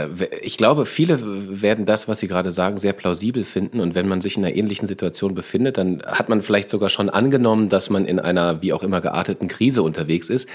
Ich 0.41 0.55
glaube, 0.55 0.85
viele 0.85 1.61
werden 1.61 1.85
das, 1.85 2.07
was 2.07 2.19
Sie 2.19 2.27
gerade 2.27 2.51
sagen, 2.51 2.77
sehr 2.77 2.93
plausibel 2.93 3.43
finden. 3.43 3.79
Und 3.79 3.95
wenn 3.95 4.07
man 4.07 4.21
sich 4.21 4.37
in 4.37 4.45
einer 4.45 4.55
ähnlichen 4.55 4.87
Situation 4.87 5.33
befindet, 5.33 5.77
dann 5.77 6.03
hat 6.05 6.29
man 6.29 6.43
vielleicht 6.43 6.69
sogar 6.69 6.89
schon 6.89 7.09
angenommen, 7.09 7.69
dass 7.69 7.89
man 7.89 8.05
in 8.05 8.19
einer 8.19 8.61
wie 8.61 8.71
auch 8.71 8.83
immer 8.83 9.01
gearteten 9.01 9.47
Krise 9.47 9.81
unterwegs 9.81 10.29
ist. 10.29 10.47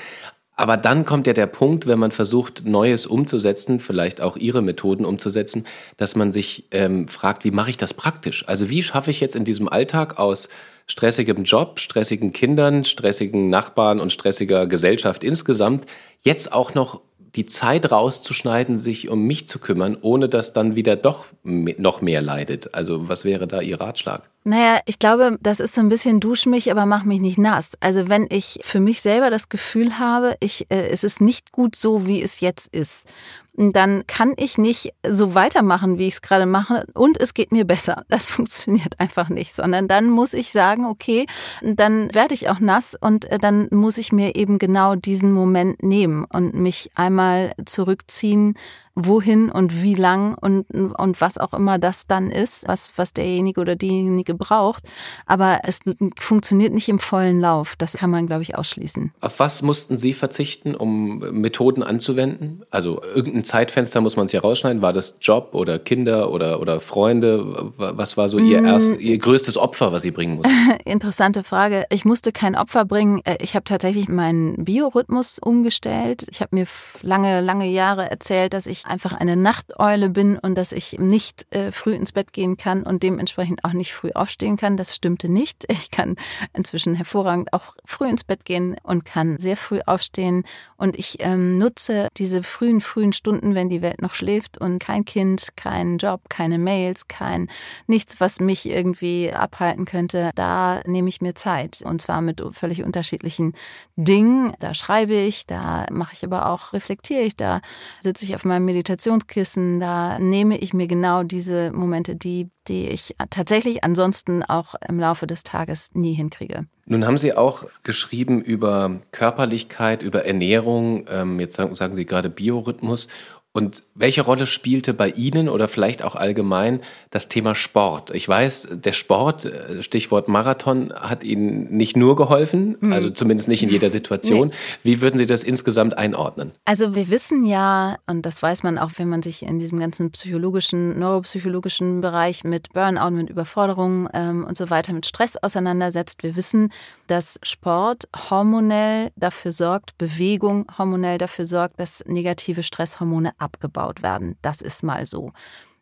Aber 0.56 0.76
dann 0.76 1.04
kommt 1.04 1.26
ja 1.26 1.32
der 1.32 1.48
Punkt, 1.48 1.87
wenn 1.88 1.98
man 1.98 2.12
versucht, 2.12 2.64
Neues 2.64 3.06
umzusetzen, 3.06 3.80
vielleicht 3.80 4.20
auch 4.20 4.37
ihre 4.37 4.62
Methoden 4.62 5.04
umzusetzen, 5.04 5.66
dass 5.96 6.14
man 6.14 6.30
sich 6.30 6.68
ähm, 6.70 7.08
fragt, 7.08 7.44
wie 7.44 7.50
mache 7.50 7.70
ich 7.70 7.76
das 7.76 7.92
praktisch? 7.92 8.46
Also 8.46 8.70
wie 8.70 8.84
schaffe 8.84 9.10
ich 9.10 9.18
jetzt 9.18 9.34
in 9.34 9.44
diesem 9.44 9.68
Alltag 9.68 10.18
aus 10.18 10.48
stressigem 10.87 11.44
Job, 11.44 11.81
stressigen 11.81 12.33
Kindern, 12.33 12.85
stressigen 12.85 13.49
Nachbarn 13.51 14.01
und 14.01 14.12
stressiger 14.12 14.66
Gesellschaft 14.66 15.25
insgesamt 15.25 15.87
jetzt 16.23 16.53
auch 16.53 16.75
noch 16.75 17.01
die 17.37 17.47
Zeit 17.47 17.90
rauszuschneiden, 17.90 18.79
sich 18.79 19.09
um 19.09 19.27
mich 19.27 19.49
zu 19.49 19.59
kümmern, 19.59 19.97
ohne 20.01 20.29
dass 20.29 20.53
dann 20.53 20.77
wieder 20.77 20.94
doch 20.94 21.27
noch 21.42 22.01
mehr 22.01 22.23
leidet? 22.23 22.75
Also 22.75 23.09
was 23.09 23.25
wäre 23.25 23.49
da 23.49 23.61
Ihr 23.61 23.81
Ratschlag? 23.81 24.31
Naja, 24.44 24.79
ich 24.87 24.99
glaube, 24.99 25.38
das 25.40 25.59
ist 25.59 25.75
so 25.75 25.81
ein 25.81 25.88
bisschen 25.88 26.20
dusch 26.20 26.47
mich, 26.47 26.70
aber 26.70 26.87
mach 26.87 27.05
mich 27.05 27.20
nicht 27.20 27.38
nass. 27.38 27.73
Also 27.81 28.09
wenn 28.09 28.27
ich 28.31 28.61
für 28.62 28.79
mich 28.79 29.01
selber 29.01 29.31
das 29.31 29.49
Gefühl 29.49 29.99
habe, 29.99 30.37
ich, 30.40 30.66
äh, 30.70 30.88
es 30.88 31.03
ist 31.03 31.20
nicht 31.20 31.51
gut 31.51 31.75
so, 31.75 32.07
wie 32.07 32.23
es 32.23 32.40
jetzt 32.40 32.73
ist 32.73 33.07
dann 33.56 34.06
kann 34.06 34.34
ich 34.36 34.58
nicht 34.58 34.94
so 35.08 35.34
weitermachen, 35.34 35.98
wie 35.98 36.08
ich 36.08 36.14
es 36.14 36.22
gerade 36.22 36.46
mache 36.46 36.86
und 36.94 37.20
es 37.20 37.34
geht 37.34 37.52
mir 37.52 37.64
besser. 37.64 38.04
Das 38.14 38.26
funktioniert 38.26 39.00
einfach 39.00 39.28
nicht, 39.28 39.56
sondern 39.56 39.88
dann 39.88 40.08
muss 40.08 40.34
ich 40.34 40.50
sagen, 40.50 40.86
okay, 40.86 41.26
dann 41.62 42.14
werde 42.14 42.32
ich 42.34 42.48
auch 42.48 42.60
nass 42.60 42.96
und 42.98 43.24
äh, 43.24 43.38
dann 43.38 43.66
muss 43.72 43.98
ich 43.98 44.12
mir 44.12 44.36
eben 44.36 44.58
genau 44.58 44.94
diesen 44.94 45.32
Moment 45.32 45.82
nehmen 45.82 46.24
und 46.32 46.54
mich 46.54 46.90
einmal 46.94 47.52
zurückziehen 47.64 48.54
wohin 48.94 49.50
und 49.50 49.83
wie 49.83 49.94
lang 49.94 50.37
und, 50.40 50.70
und 50.70 51.20
was 51.20 51.38
auch 51.38 51.52
immer 51.52 51.78
das 51.78 52.07
dann 52.07 52.30
ist, 52.30 52.66
was, 52.68 52.92
was 52.96 53.12
derjenige 53.12 53.61
oder 53.61 53.74
diejenige 53.74 54.35
braucht. 54.35 54.85
Aber 55.26 55.61
es 55.64 55.80
funktioniert 56.18 56.72
nicht 56.72 56.88
im 56.88 57.00
vollen 57.00 57.40
Lauf. 57.40 57.74
Das 57.76 57.94
kann 57.94 58.11
man, 58.11 58.26
glaube 58.26 58.42
ich, 58.42 58.57
ausschließen. 58.57 59.12
Auf 59.20 59.40
was 59.40 59.62
mussten 59.62 59.98
Sie 59.98 60.12
verzichten, 60.12 60.74
um 60.76 61.18
Methoden 61.18 61.83
anzuwenden? 61.83 62.64
Also 62.70 63.02
irgendein 63.02 63.44
Zeitfenster 63.44 64.00
muss 64.00 64.16
man 64.16 64.28
sich 64.28 64.42
rausschneiden. 64.42 64.80
War 64.80 64.92
das 64.92 65.16
Job 65.20 65.50
oder 65.52 65.78
Kinder 65.80 66.30
oder, 66.30 66.61
oder 66.61 66.78
Freunde? 66.78 67.72
Was 67.76 68.16
war 68.16 68.28
so 68.28 68.38
Ihr, 68.38 68.62
mm. 68.62 68.66
erst, 68.66 69.00
Ihr 69.00 69.18
größtes 69.18 69.59
Opfer, 69.59 69.92
was 69.92 70.02
Sie 70.02 70.12
bringen 70.12 70.37
mussten? 70.37 70.54
Interessante 70.85 71.42
Frage. 71.42 71.85
Ich 71.90 72.04
musste 72.04 72.30
kein 72.30 72.54
Opfer 72.54 72.85
bringen. 72.85 73.20
Äh, 73.24 73.38
ich 73.40 73.57
habe 73.57 73.64
tatsächlich 73.64 74.09
meinen 74.09 74.64
Biorhythmus 74.64 75.40
umgestellt. 75.40 76.26
Ich 76.30 76.40
habe 76.40 76.54
mir 76.54 76.66
lange, 77.02 77.40
lange 77.40 77.66
Jahre 77.66 78.09
erzählt, 78.09 78.54
dass 78.54 78.66
ich 78.66 78.84
einfach 78.85 79.12
eine 79.12 79.37
Nachteule 79.37 80.11
bin 80.11 80.38
und 80.38 80.57
dass 80.57 80.73
ich 80.73 80.99
nicht 80.99 81.47
äh, 81.55 81.73
früh 81.73 81.94
ins 81.94 82.12
Bett 82.12 82.33
gehen 82.33 82.57
kann 82.57 82.83
und 82.83 83.03
dementsprechend 83.03 83.64
auch 83.64 83.73
nicht 83.73 83.94
früh 83.94 84.11
aufstehen 84.14 84.57
kann. 84.57 84.77
Das 84.77 84.94
stimmte 84.94 85.29
nicht. 85.29 85.66
Ich 85.85 85.90
kann 85.90 86.16
inzwischen 86.55 86.94
hervorragend 86.94 87.53
auch 87.53 87.75
früh 87.85 88.09
ins 88.09 88.25
Bett 88.25 88.47
gehen 88.47 88.77
und 88.85 89.05
kann 89.05 89.38
sehr 89.38 89.57
früh 89.57 89.81
aufstehen. 89.85 90.44
Und 90.77 90.99
ich 90.99 91.16
ähm, 91.20 91.59
nutze 91.59 92.09
diese 92.16 92.42
frühen, 92.42 92.81
frühen 92.81 93.12
Stunden, 93.12 93.55
wenn 93.55 93.68
die 93.68 93.83
Welt 93.83 94.01
noch 94.01 94.14
schläft 94.14 94.57
und 94.57 94.79
kein 94.79 95.05
Kind, 95.05 95.49
kein 95.57 95.99
Job, 95.99 96.23
keine 96.31 96.59
Mails, 96.59 97.07
kein 97.09 97.51
nichts, 97.87 98.18
was 98.20 98.40
mich 98.40 98.66
irgendwie 98.66 99.33
abhalten 99.33 99.85
könnte. 99.85 100.31
Da 100.37 100.81
nehme 100.87 101.09
ich 101.09 101.20
mir 101.20 101.35
Zeit 101.35 101.83
und 101.83 102.01
zwar 102.01 102.23
mit 102.23 102.42
völlig 102.53 102.83
unterschiedlichen 102.83 103.53
Dingen. 103.97 104.55
Da 104.61 104.75
schreibe 104.75 105.14
ich, 105.14 105.47
da 105.47 105.87
mache 105.90 106.14
ich 106.14 106.25
aber 106.25 106.47
auch, 106.49 106.73
reflektiere 106.73 107.23
ich, 107.23 107.37
da 107.37 107.61
sitze 108.01 108.25
ich 108.25 108.35
auf 108.35 108.44
meinem 108.44 108.64
Meditationskissen, 108.74 109.80
da 109.80 110.18
nehme 110.18 110.58
ich 110.58 110.74
mir 110.74 110.87
genau 110.87 111.22
diese 111.22 111.70
Momente, 111.70 112.16
die, 112.16 112.50
die 112.68 112.88
ich 112.88 113.14
tatsächlich 113.30 113.84
ansonsten 113.84 114.42
auch 114.42 114.74
im 114.88 114.98
Laufe 114.98 115.26
des 115.26 115.44
Tages 115.44 115.90
nie 115.94 116.12
hinkriege. 116.12 116.66
Nun 116.87 117.06
haben 117.06 117.16
Sie 117.16 117.34
auch 117.34 117.64
geschrieben 117.82 118.42
über 118.42 119.00
Körperlichkeit, 119.10 120.02
über 120.02 120.26
Ernährung, 120.26 121.06
ähm, 121.08 121.40
jetzt 121.40 121.56
sagen, 121.56 121.74
sagen 121.74 121.96
Sie 121.96 122.04
gerade 122.04 122.28
Biorhythmus 122.28 123.08
Und 123.56 123.84
welche 123.94 124.22
Rolle 124.22 124.46
spielte 124.46 124.92
bei 124.94 125.10
Ihnen 125.10 125.48
oder 125.48 125.68
vielleicht 125.68 126.02
auch 126.02 126.16
allgemein 126.16 126.80
das 127.10 127.28
Thema 127.28 127.54
Sport? 127.54 128.10
Ich 128.12 128.28
weiß, 128.28 128.66
der 128.72 128.92
Sport, 128.92 129.44
äh, 129.44 129.80
Stichwort 129.84 130.26
Marathon, 130.26 130.92
hat 130.92 131.22
Ihnen 131.22 131.70
nicht 131.70 131.96
nur 131.96 132.16
geholfen, 132.16 132.76
mhm. 132.80 132.92
also 132.92 133.10
zumindest 133.10 133.48
nicht 133.48 133.62
in 133.62 133.70
jeder 133.70 133.90
Situation. 133.90 134.48
Nee. 134.48 134.54
Wie 134.82 135.00
würden 135.00 135.18
Sie 135.18 135.26
das 135.26 135.44
insgesamt 135.44 135.96
einordnen? 135.96 136.50
Also 136.64 136.96
wir 136.96 137.08
wissen 137.10 137.46
ja, 137.46 137.96
und 138.08 138.26
das 138.26 138.42
weiß 138.42 138.64
man 138.64 138.76
auch, 138.76 138.90
wenn 138.96 139.08
man 139.08 139.22
sich 139.22 139.44
in 139.44 139.60
diesem 139.60 139.78
ganzen 139.78 140.10
psychologischen, 140.10 140.98
neuropsychologischen 140.98 142.00
Bereich 142.00 142.42
mit 142.42 142.72
Burnout, 142.72 143.12
mit 143.12 143.30
Überforderung 143.30 144.08
ähm, 144.14 144.44
und 144.44 144.56
so 144.56 144.68
weiter, 144.68 144.92
mit 144.92 145.06
Stress 145.06 145.36
auseinandersetzt. 145.36 146.24
Wir 146.24 146.34
wissen, 146.34 146.72
dass 147.06 147.38
Sport 147.44 148.08
hormonell 148.30 149.12
dafür 149.14 149.52
sorgt, 149.52 149.96
Bewegung 149.96 150.66
hormonell 150.76 151.18
dafür 151.18 151.46
sorgt, 151.46 151.78
dass 151.78 152.02
negative 152.06 152.64
Stresshormone 152.64 153.30
abgebaut 153.44 154.02
werden. 154.02 154.37
Das 154.42 154.61
ist 154.61 154.83
mal 154.83 155.07
so. 155.07 155.33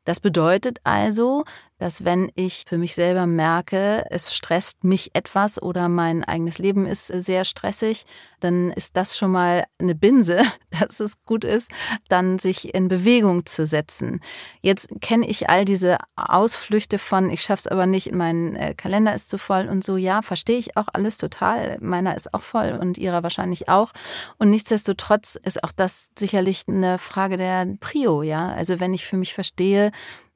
Das 0.04 0.20
bedeutet 0.20 0.80
also, 0.84 1.44
dass 1.82 2.04
wenn 2.04 2.30
ich 2.36 2.62
für 2.68 2.78
mich 2.78 2.94
selber 2.94 3.26
merke, 3.26 4.06
es 4.08 4.32
stresst 4.32 4.84
mich 4.84 5.10
etwas 5.14 5.60
oder 5.60 5.88
mein 5.88 6.22
eigenes 6.22 6.58
Leben 6.58 6.86
ist 6.86 7.08
sehr 7.08 7.44
stressig, 7.44 8.04
dann 8.38 8.70
ist 8.70 8.96
das 8.96 9.18
schon 9.18 9.32
mal 9.32 9.64
eine 9.80 9.96
Binse, 9.96 10.42
dass 10.80 11.00
es 11.00 11.14
gut 11.24 11.42
ist, 11.42 11.72
dann 12.08 12.38
sich 12.38 12.72
in 12.72 12.86
Bewegung 12.86 13.46
zu 13.46 13.66
setzen. 13.66 14.20
Jetzt 14.60 14.90
kenne 15.00 15.28
ich 15.28 15.50
all 15.50 15.64
diese 15.64 15.98
Ausflüchte 16.14 17.00
von, 17.00 17.30
ich 17.30 17.42
schaff's 17.42 17.66
aber 17.66 17.86
nicht, 17.86 18.12
mein 18.12 18.54
äh, 18.54 18.74
Kalender 18.74 19.12
ist 19.12 19.28
zu 19.28 19.36
voll 19.36 19.66
und 19.68 19.82
so. 19.82 19.96
Ja, 19.96 20.22
verstehe 20.22 20.58
ich 20.58 20.76
auch 20.76 20.86
alles 20.92 21.16
total. 21.16 21.78
Meiner 21.80 22.16
ist 22.16 22.32
auch 22.32 22.42
voll 22.42 22.78
und 22.80 22.96
ihrer 22.96 23.24
wahrscheinlich 23.24 23.68
auch. 23.68 23.90
Und 24.38 24.50
nichtsdestotrotz 24.50 25.34
ist 25.34 25.64
auch 25.64 25.72
das 25.72 26.10
sicherlich 26.16 26.62
eine 26.68 26.98
Frage 26.98 27.36
der 27.38 27.66
Prio, 27.80 28.22
ja. 28.22 28.50
Also 28.50 28.78
wenn 28.78 28.94
ich 28.94 29.04
für 29.04 29.16
mich 29.16 29.34
verstehe, 29.34 29.90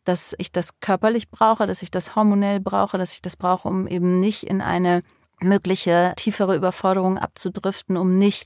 dass 0.09 0.35
ich 0.39 0.53
das 0.53 0.81
körperlich 0.81 1.31
brauche, 1.31 1.67
dass 1.67 1.83
ich 1.83 1.91
das 1.91 2.17
hormonell 2.17 2.61
brauche, 2.61 2.99
dass 2.99 3.13
ich 3.13 3.23
das 3.23 3.37
brauche, 3.37 3.69
um 3.69 3.87
eben 3.87 4.21
nicht 4.21 4.45
in 4.45 4.61
eine 4.61 5.03
mögliche 5.43 6.15
tiefere 6.17 6.57
Überforderung 6.57 7.19
abzudriften, 7.19 7.97
um 7.97 8.17
nicht 8.17 8.45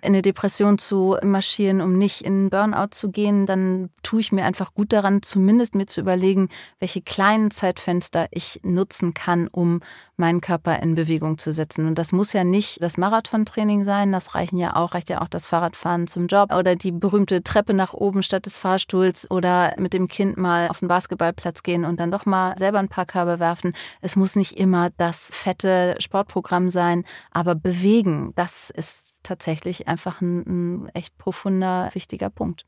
in 0.00 0.08
eine 0.08 0.22
Depression 0.22 0.76
zu 0.76 1.16
marschieren, 1.22 1.80
um 1.80 1.96
nicht 1.98 2.22
in 2.22 2.50
Burnout 2.50 2.88
zu 2.90 3.10
gehen, 3.10 3.46
dann 3.46 3.90
tue 4.02 4.20
ich 4.20 4.32
mir 4.32 4.44
einfach 4.44 4.74
gut 4.74 4.92
daran, 4.92 5.22
zumindest 5.22 5.74
mir 5.74 5.86
zu 5.86 6.00
überlegen, 6.00 6.48
welche 6.80 7.00
kleinen 7.00 7.52
Zeitfenster 7.52 8.26
ich 8.32 8.60
nutzen 8.64 9.14
kann, 9.14 9.46
um 9.48 9.80
meinen 10.22 10.40
Körper 10.40 10.80
in 10.80 10.94
Bewegung 10.94 11.36
zu 11.36 11.52
setzen. 11.52 11.88
Und 11.88 11.98
das 11.98 12.12
muss 12.12 12.32
ja 12.32 12.44
nicht 12.44 12.80
das 12.80 12.96
Marathontraining 12.96 13.82
sein, 13.84 14.12
das 14.12 14.36
reichen 14.36 14.56
ja 14.56 14.76
auch, 14.76 14.94
reicht 14.94 15.10
ja 15.10 15.20
auch 15.20 15.26
das 15.26 15.48
Fahrradfahren 15.48 16.06
zum 16.06 16.28
Job 16.28 16.54
oder 16.54 16.76
die 16.76 16.92
berühmte 16.92 17.42
Treppe 17.42 17.74
nach 17.74 17.92
oben 17.92 18.22
statt 18.22 18.46
des 18.46 18.56
Fahrstuhls 18.56 19.28
oder 19.32 19.74
mit 19.78 19.92
dem 19.92 20.06
Kind 20.06 20.38
mal 20.38 20.68
auf 20.68 20.78
den 20.78 20.86
Basketballplatz 20.86 21.64
gehen 21.64 21.84
und 21.84 21.98
dann 21.98 22.12
doch 22.12 22.24
mal 22.24 22.56
selber 22.56 22.78
ein 22.78 22.88
paar 22.88 23.04
Körbe 23.04 23.40
werfen. 23.40 23.72
Es 24.00 24.14
muss 24.14 24.36
nicht 24.36 24.52
immer 24.52 24.90
das 24.96 25.28
fette 25.32 25.96
Sportprogramm 25.98 26.70
sein, 26.70 27.04
aber 27.32 27.56
bewegen, 27.56 28.32
das 28.36 28.70
ist 28.70 29.10
tatsächlich 29.24 29.88
einfach 29.88 30.20
ein, 30.20 30.84
ein 30.84 30.88
echt 30.94 31.18
profunder, 31.18 31.90
wichtiger 31.94 32.30
Punkt. 32.30 32.64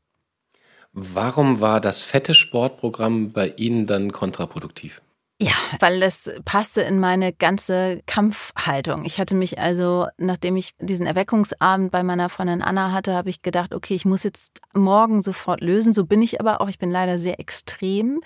Warum 0.91 1.61
war 1.61 1.79
das 1.79 2.03
fette 2.03 2.33
Sportprogramm 2.33 3.31
bei 3.31 3.53
Ihnen 3.55 3.87
dann 3.87 4.11
kontraproduktiv? 4.11 5.01
Ja, 5.37 5.51
weil 5.81 5.99
das 5.99 6.31
passte 6.45 6.81
in 6.81 7.01
meine 7.01 7.33
ganze 7.33 8.01
Kampfhaltung. 8.05 9.03
Ich 9.03 9.19
hatte 9.19 9.35
mich 9.35 9.59
also, 9.59 10.07
nachdem 10.17 10.55
ich 10.55 10.75
diesen 10.79 11.05
Erweckungsabend 11.05 11.91
bei 11.91 12.03
meiner 12.03 12.29
Freundin 12.29 12.61
Anna 12.61 12.93
hatte, 12.93 13.13
habe 13.13 13.29
ich 13.29 13.41
gedacht, 13.41 13.73
okay, 13.73 13.95
ich 13.95 14.05
muss 14.05 14.23
jetzt 14.23 14.53
morgen 14.73 15.21
sofort 15.21 15.59
lösen. 15.59 15.91
So 15.91 16.05
bin 16.05 16.21
ich 16.21 16.39
aber 16.39 16.61
auch. 16.61 16.69
Ich 16.69 16.79
bin 16.79 16.89
leider 16.89 17.19
sehr 17.19 17.37
extrem 17.41 18.21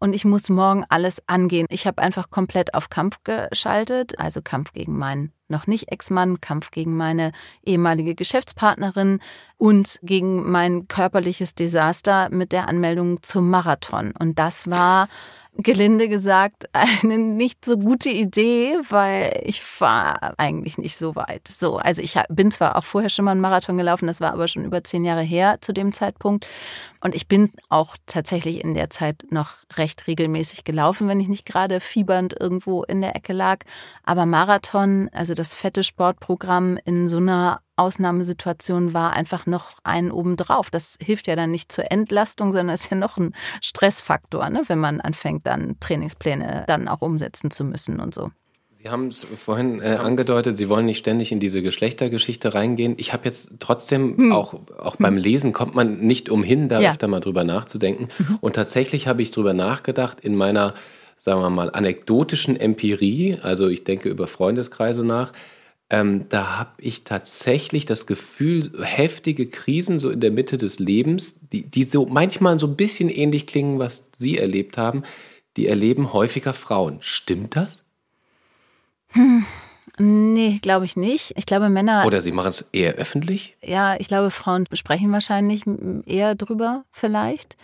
und 0.00 0.14
ich 0.14 0.24
muss 0.24 0.48
morgen 0.48 0.84
alles 0.88 1.22
angehen. 1.28 1.66
Ich 1.70 1.86
habe 1.86 2.02
einfach 2.02 2.28
komplett 2.28 2.74
auf 2.74 2.90
Kampf 2.90 3.18
geschaltet, 3.22 4.18
also 4.18 4.42
Kampf 4.42 4.72
gegen 4.72 4.98
meinen 4.98 5.32
noch 5.48 5.66
nicht 5.66 5.90
Ex-Mann, 5.90 6.40
Kampf 6.40 6.70
gegen 6.70 6.96
meine 6.96 7.32
ehemalige 7.64 8.14
Geschäftspartnerin 8.14 9.20
und 9.56 9.98
gegen 10.02 10.50
mein 10.50 10.88
körperliches 10.88 11.54
Desaster 11.54 12.28
mit 12.30 12.52
der 12.52 12.68
Anmeldung 12.68 13.22
zum 13.22 13.48
Marathon. 13.48 14.12
Und 14.18 14.38
das 14.38 14.68
war 14.68 15.08
gelinde 15.58 16.08
gesagt, 16.08 16.70
eine 17.02 17.18
nicht 17.18 17.64
so 17.64 17.76
gute 17.76 18.10
Idee, 18.10 18.76
weil 18.88 19.42
ich 19.44 19.62
war 19.80 20.34
eigentlich 20.38 20.78
nicht 20.78 20.96
so 20.96 21.16
weit. 21.16 21.48
So, 21.48 21.76
also 21.76 22.00
ich 22.00 22.14
bin 22.28 22.50
zwar 22.50 22.76
auch 22.76 22.84
vorher 22.84 23.10
schon 23.10 23.24
mal 23.24 23.32
einen 23.32 23.40
Marathon 23.40 23.76
gelaufen, 23.76 24.06
das 24.06 24.20
war 24.20 24.32
aber 24.32 24.48
schon 24.48 24.64
über 24.64 24.84
zehn 24.84 25.04
Jahre 25.04 25.22
her 25.22 25.58
zu 25.60 25.72
dem 25.72 25.92
Zeitpunkt. 25.92 26.46
Und 27.00 27.14
ich 27.14 27.28
bin 27.28 27.52
auch 27.68 27.96
tatsächlich 28.06 28.62
in 28.62 28.74
der 28.74 28.90
Zeit 28.90 29.24
noch 29.30 29.50
recht 29.76 30.06
regelmäßig 30.06 30.64
gelaufen, 30.64 31.08
wenn 31.08 31.20
ich 31.20 31.28
nicht 31.28 31.46
gerade 31.46 31.80
fiebernd 31.80 32.34
irgendwo 32.38 32.82
in 32.84 33.00
der 33.00 33.14
Ecke 33.16 33.32
lag. 33.32 33.64
Aber 34.04 34.26
Marathon, 34.26 35.08
also 35.12 35.34
das 35.34 35.54
fette 35.54 35.82
Sportprogramm 35.82 36.78
in 36.84 37.08
so 37.08 37.18
einer 37.18 37.60
Ausnahmesituation 37.78 38.94
war 38.94 39.14
einfach 39.14 39.46
noch 39.46 39.72
einen 39.84 40.10
obendrauf. 40.10 40.70
Das 40.70 40.96
hilft 41.00 41.26
ja 41.26 41.36
dann 41.36 41.50
nicht 41.50 41.72
zur 41.72 41.90
Entlastung, 41.90 42.52
sondern 42.52 42.74
ist 42.74 42.90
ja 42.90 42.96
noch 42.96 43.16
ein 43.16 43.34
Stressfaktor, 43.62 44.50
ne? 44.50 44.62
wenn 44.66 44.78
man 44.78 45.00
anfängt, 45.00 45.46
dann 45.46 45.78
Trainingspläne 45.80 46.64
dann 46.66 46.88
auch 46.88 47.02
umsetzen 47.02 47.50
zu 47.50 47.64
müssen 47.64 48.00
und 48.00 48.14
so. 48.14 48.30
Sie 48.80 48.90
haben 48.90 49.08
es 49.08 49.24
vorhin 49.24 49.80
äh, 49.80 49.96
angedeutet, 49.96 50.56
Sie 50.56 50.68
wollen 50.68 50.86
nicht 50.86 50.98
ständig 50.98 51.32
in 51.32 51.40
diese 51.40 51.62
Geschlechtergeschichte 51.62 52.54
reingehen. 52.54 52.94
Ich 52.96 53.12
habe 53.12 53.24
jetzt 53.24 53.50
trotzdem, 53.58 54.16
hm. 54.16 54.32
auch, 54.32 54.54
auch 54.78 54.94
beim 54.96 55.16
hm. 55.16 55.22
Lesen 55.22 55.52
kommt 55.52 55.74
man 55.74 55.98
nicht 55.98 56.28
umhin, 56.28 56.68
da 56.68 56.80
ja. 56.80 56.92
öfter 56.92 57.08
mal 57.08 57.18
drüber 57.18 57.42
nachzudenken. 57.42 58.08
Mhm. 58.18 58.38
Und 58.40 58.54
tatsächlich 58.54 59.08
habe 59.08 59.20
ich 59.22 59.32
drüber 59.32 59.52
nachgedacht 59.52 60.20
in 60.20 60.36
meiner, 60.36 60.74
sagen 61.16 61.40
wir 61.40 61.50
mal, 61.50 61.72
anekdotischen 61.72 62.54
Empirie, 62.54 63.38
also 63.42 63.66
ich 63.66 63.82
denke 63.82 64.08
über 64.10 64.28
Freundeskreise 64.28 65.04
nach, 65.04 65.32
ähm, 65.90 66.28
da 66.28 66.58
habe 66.58 66.72
ich 66.78 67.04
tatsächlich 67.04 67.86
das 67.86 68.06
Gefühl, 68.06 68.72
heftige 68.82 69.48
Krisen 69.48 69.98
so 69.98 70.10
in 70.10 70.20
der 70.20 70.30
Mitte 70.30 70.58
des 70.58 70.78
Lebens, 70.78 71.36
die, 71.52 71.62
die 71.62 71.84
so 71.84 72.06
manchmal 72.06 72.58
so 72.58 72.66
ein 72.66 72.76
bisschen 72.76 73.08
ähnlich 73.08 73.46
klingen, 73.46 73.78
was 73.78 74.04
Sie 74.16 74.36
erlebt 74.36 74.76
haben, 74.76 75.02
die 75.56 75.66
erleben 75.66 76.12
häufiger 76.12 76.52
Frauen. 76.52 76.98
Stimmt 77.00 77.56
das? 77.56 77.82
Hm. 79.08 79.46
Nee, 80.00 80.60
glaube 80.62 80.84
ich 80.84 80.96
nicht. 80.96 81.32
Ich 81.36 81.46
glaube, 81.46 81.68
Männer. 81.70 82.04
Oder 82.06 82.20
sie 82.20 82.30
machen 82.30 82.48
es 82.48 82.68
eher 82.72 82.94
öffentlich? 82.94 83.56
Ja, 83.64 83.96
ich 83.98 84.06
glaube, 84.06 84.30
Frauen 84.30 84.64
besprechen 84.70 85.10
wahrscheinlich 85.10 85.64
eher 86.06 86.36
drüber, 86.36 86.84
vielleicht. 86.92 87.56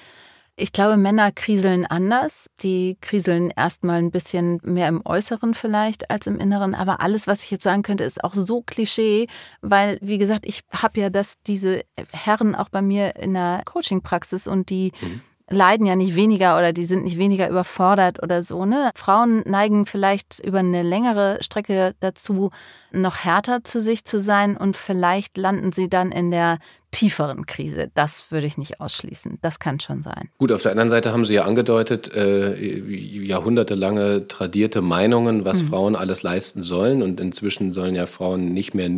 Ich 0.56 0.72
glaube, 0.72 0.96
Männer 0.96 1.32
kriseln 1.32 1.84
anders. 1.84 2.48
Die 2.60 2.96
kriseln 3.00 3.52
erstmal 3.56 3.98
ein 3.98 4.12
bisschen 4.12 4.60
mehr 4.62 4.88
im 4.88 5.02
Äußeren 5.04 5.54
vielleicht 5.54 6.10
als 6.10 6.26
im 6.26 6.38
Inneren. 6.38 6.74
Aber 6.74 7.00
alles, 7.00 7.26
was 7.26 7.42
ich 7.42 7.50
jetzt 7.50 7.64
sagen 7.64 7.82
könnte, 7.82 8.04
ist 8.04 8.22
auch 8.22 8.34
so 8.34 8.62
Klischee, 8.62 9.26
weil, 9.62 9.98
wie 10.00 10.18
gesagt, 10.18 10.46
ich 10.46 10.62
habe 10.70 11.00
ja 11.00 11.10
das, 11.10 11.34
diese 11.46 11.82
Herren 12.12 12.54
auch 12.54 12.68
bei 12.68 12.82
mir 12.82 13.16
in 13.16 13.34
der 13.34 13.62
Coaching-Praxis 13.64 14.46
und 14.46 14.70
die 14.70 14.92
mhm 15.00 15.22
leiden 15.50 15.86
ja 15.86 15.96
nicht 15.96 16.16
weniger 16.16 16.56
oder 16.56 16.72
die 16.72 16.84
sind 16.84 17.04
nicht 17.04 17.18
weniger 17.18 17.48
überfordert 17.48 18.22
oder 18.22 18.42
so. 18.42 18.64
Ne? 18.64 18.90
Frauen 18.94 19.42
neigen 19.46 19.86
vielleicht 19.86 20.40
über 20.40 20.58
eine 20.58 20.82
längere 20.82 21.38
Strecke 21.42 21.94
dazu, 22.00 22.50
noch 22.92 23.24
härter 23.24 23.64
zu 23.64 23.80
sich 23.80 24.04
zu 24.04 24.18
sein 24.20 24.56
und 24.56 24.76
vielleicht 24.76 25.36
landen 25.36 25.72
sie 25.72 25.88
dann 25.88 26.12
in 26.12 26.30
der 26.30 26.58
tieferen 26.94 27.44
Krise. 27.44 27.90
Das 27.94 28.30
würde 28.30 28.46
ich 28.46 28.56
nicht 28.56 28.80
ausschließen. 28.80 29.38
Das 29.42 29.58
kann 29.58 29.80
schon 29.80 30.02
sein. 30.02 30.28
Gut, 30.38 30.52
auf 30.52 30.62
der 30.62 30.70
anderen 30.70 30.90
Seite 30.90 31.12
haben 31.12 31.24
Sie 31.24 31.34
ja 31.34 31.44
angedeutet, 31.44 32.14
äh, 32.14 32.54
jahrhundertelange 32.54 34.28
tradierte 34.28 34.80
Meinungen, 34.80 35.44
was 35.44 35.62
mhm. 35.62 35.68
Frauen 35.68 35.96
alles 35.96 36.22
leisten 36.22 36.62
sollen. 36.62 37.02
Und 37.02 37.18
inzwischen 37.18 37.72
sollen 37.72 37.96
ja 37.96 38.06
Frauen 38.06 38.52
nicht 38.52 38.74
mehr 38.74 38.90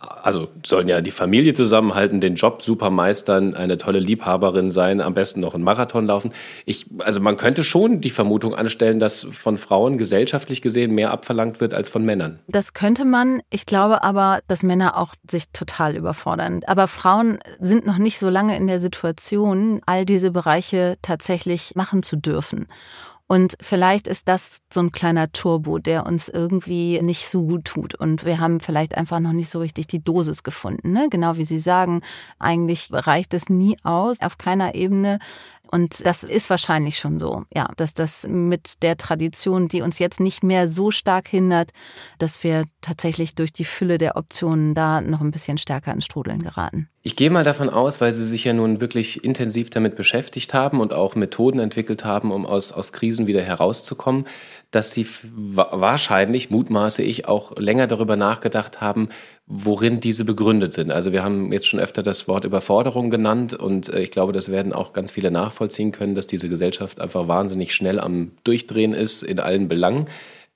also 0.00 0.48
sollen 0.64 0.88
ja 0.88 1.02
die 1.02 1.10
Familie 1.10 1.52
zusammenhalten, 1.52 2.20
den 2.20 2.34
Job 2.34 2.62
super 2.62 2.90
meistern, 2.90 3.54
eine 3.54 3.76
tolle 3.76 3.98
Liebhaberin 3.98 4.70
sein, 4.70 5.00
am 5.00 5.12
besten 5.12 5.40
noch 5.40 5.54
einen 5.54 5.62
Marathon 5.62 6.06
laufen. 6.06 6.32
Ich, 6.64 6.86
also 6.98 7.20
man 7.20 7.36
könnte 7.36 7.64
schon 7.64 8.00
die 8.00 8.10
Vermutung 8.10 8.54
anstellen, 8.54 8.98
dass 8.98 9.26
von 9.30 9.58
Frauen 9.58 9.98
gesellschaftlich 9.98 10.62
gesehen 10.62 10.94
mehr 10.94 11.10
abverlangt 11.10 11.60
wird 11.60 11.74
als 11.74 11.90
von 11.90 12.04
Männern. 12.04 12.38
Das 12.48 12.72
könnte 12.72 13.04
man. 13.04 13.42
Ich 13.50 13.66
glaube 13.66 14.02
aber, 14.02 14.40
dass 14.48 14.62
Männer 14.62 14.96
auch 14.96 15.14
sich 15.28 15.50
total 15.52 15.96
überfordern. 15.96 16.62
Aber 16.66 16.88
Frauen 16.88 17.38
sind 17.58 17.86
noch 17.86 17.98
nicht 17.98 18.18
so 18.18 18.30
lange 18.30 18.56
in 18.56 18.66
der 18.66 18.80
Situation, 18.80 19.82
all 19.84 20.06
diese 20.06 20.30
Bereiche 20.30 20.96
tatsächlich 21.02 21.72
machen 21.74 22.02
zu 22.02 22.16
dürfen. 22.16 22.68
Und 23.30 23.56
vielleicht 23.60 24.08
ist 24.08 24.26
das 24.26 24.58
so 24.74 24.80
ein 24.80 24.90
kleiner 24.90 25.30
Turbo, 25.30 25.78
der 25.78 26.04
uns 26.04 26.28
irgendwie 26.28 27.00
nicht 27.00 27.28
so 27.28 27.46
gut 27.46 27.64
tut. 27.64 27.94
Und 27.94 28.24
wir 28.24 28.40
haben 28.40 28.58
vielleicht 28.58 28.96
einfach 28.96 29.20
noch 29.20 29.32
nicht 29.32 29.48
so 29.48 29.60
richtig 29.60 29.86
die 29.86 30.02
Dosis 30.02 30.42
gefunden. 30.42 30.90
Ne? 30.90 31.06
Genau 31.10 31.36
wie 31.36 31.44
Sie 31.44 31.60
sagen, 31.60 32.00
eigentlich 32.40 32.88
reicht 32.90 33.32
es 33.32 33.48
nie 33.48 33.76
aus, 33.84 34.20
auf 34.20 34.36
keiner 34.36 34.74
Ebene 34.74 35.20
Und 35.70 36.04
das 36.04 36.24
ist 36.24 36.50
wahrscheinlich 36.50 36.98
schon 36.98 37.18
so, 37.18 37.44
ja, 37.54 37.68
dass 37.76 37.94
das 37.94 38.26
mit 38.28 38.82
der 38.82 38.96
Tradition, 38.96 39.68
die 39.68 39.82
uns 39.82 39.98
jetzt 39.98 40.18
nicht 40.18 40.42
mehr 40.42 40.68
so 40.68 40.90
stark 40.90 41.28
hindert, 41.28 41.70
dass 42.18 42.42
wir 42.42 42.64
tatsächlich 42.80 43.34
durch 43.34 43.52
die 43.52 43.64
Fülle 43.64 43.98
der 43.98 44.16
Optionen 44.16 44.74
da 44.74 45.00
noch 45.00 45.20
ein 45.20 45.30
bisschen 45.30 45.58
stärker 45.58 45.92
ins 45.92 46.06
Strudeln 46.06 46.42
geraten. 46.42 46.88
Ich 47.02 47.16
gehe 47.16 47.30
mal 47.30 47.44
davon 47.44 47.70
aus, 47.70 48.00
weil 48.00 48.12
Sie 48.12 48.24
sich 48.24 48.44
ja 48.44 48.52
nun 48.52 48.80
wirklich 48.80 49.24
intensiv 49.24 49.70
damit 49.70 49.96
beschäftigt 49.96 50.52
haben 50.52 50.80
und 50.80 50.92
auch 50.92 51.14
Methoden 51.14 51.58
entwickelt 51.58 52.04
haben, 52.04 52.30
um 52.30 52.44
aus, 52.44 52.72
aus 52.72 52.92
Krisen 52.92 53.26
wieder 53.26 53.40
herauszukommen, 53.40 54.26
dass 54.70 54.92
Sie 54.92 55.06
wahrscheinlich, 55.34 56.50
mutmaße 56.50 57.02
ich, 57.02 57.26
auch 57.26 57.56
länger 57.56 57.86
darüber 57.86 58.16
nachgedacht 58.16 58.80
haben, 58.80 59.08
worin 59.46 60.00
diese 60.00 60.24
begründet 60.24 60.72
sind. 60.72 60.92
Also 60.92 61.12
wir 61.12 61.24
haben 61.24 61.52
jetzt 61.52 61.66
schon 61.66 61.80
öfter 61.80 62.04
das 62.04 62.28
Wort 62.28 62.44
Überforderung 62.44 63.10
genannt 63.10 63.52
und 63.52 63.88
äh, 63.88 64.02
ich 64.02 64.12
glaube, 64.12 64.32
das 64.32 64.50
werden 64.50 64.72
auch 64.72 64.92
ganz 64.92 65.10
viele 65.10 65.30
nachvollziehen 65.30 65.90
können, 65.90 66.14
dass 66.14 66.28
diese 66.28 66.48
Gesellschaft 66.48 67.00
einfach 67.00 67.26
wahnsinnig 67.26 67.74
schnell 67.74 67.98
am 67.98 68.32
Durchdrehen 68.44 68.92
ist 68.92 69.22
in 69.24 69.40
allen 69.40 69.66
Belangen. 69.68 70.06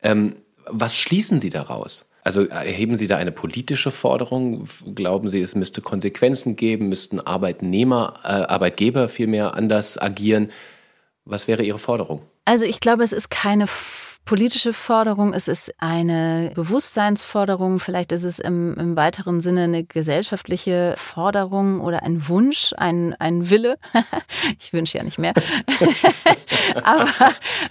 Ähm, 0.02 0.36
was 0.66 0.96
schließen 0.96 1.40
Sie 1.40 1.50
daraus? 1.50 2.08
Also 2.22 2.46
erheben 2.46 2.96
Sie 2.96 3.06
da 3.06 3.16
eine 3.16 3.32
politische 3.32 3.90
Forderung? 3.90 4.66
Glauben 4.94 5.28
Sie, 5.28 5.42
es 5.42 5.54
müsste 5.54 5.82
Konsequenzen 5.82 6.56
geben? 6.56 6.88
Müssten 6.88 7.20
Arbeitnehmer, 7.20 8.20
äh, 8.22 8.28
Arbeitgeber 8.28 9.10
vielmehr 9.10 9.54
anders 9.54 10.00
agieren? 10.00 10.50
Was 11.26 11.48
wäre 11.48 11.64
Ihre 11.64 11.78
Forderung? 11.78 12.22
Also 12.46 12.64
ich 12.64 12.80
glaube, 12.80 13.02
es 13.02 13.12
ist 13.12 13.30
keine 13.30 13.66
politische 14.24 14.72
Forderung, 14.72 15.32
es 15.34 15.48
ist 15.48 15.74
eine 15.78 16.52
Bewusstseinsforderung, 16.54 17.78
vielleicht 17.78 18.12
ist 18.12 18.24
es 18.24 18.38
im, 18.38 18.74
im 18.78 18.96
weiteren 18.96 19.40
Sinne 19.40 19.64
eine 19.64 19.84
gesellschaftliche 19.84 20.94
Forderung 20.96 21.80
oder 21.80 22.02
ein 22.02 22.28
Wunsch, 22.28 22.72
ein, 22.76 23.14
ein 23.18 23.50
Wille. 23.50 23.76
ich 24.58 24.72
wünsche 24.72 24.98
ja 24.98 25.04
nicht 25.04 25.18
mehr. 25.18 25.34
Aber 26.82 27.08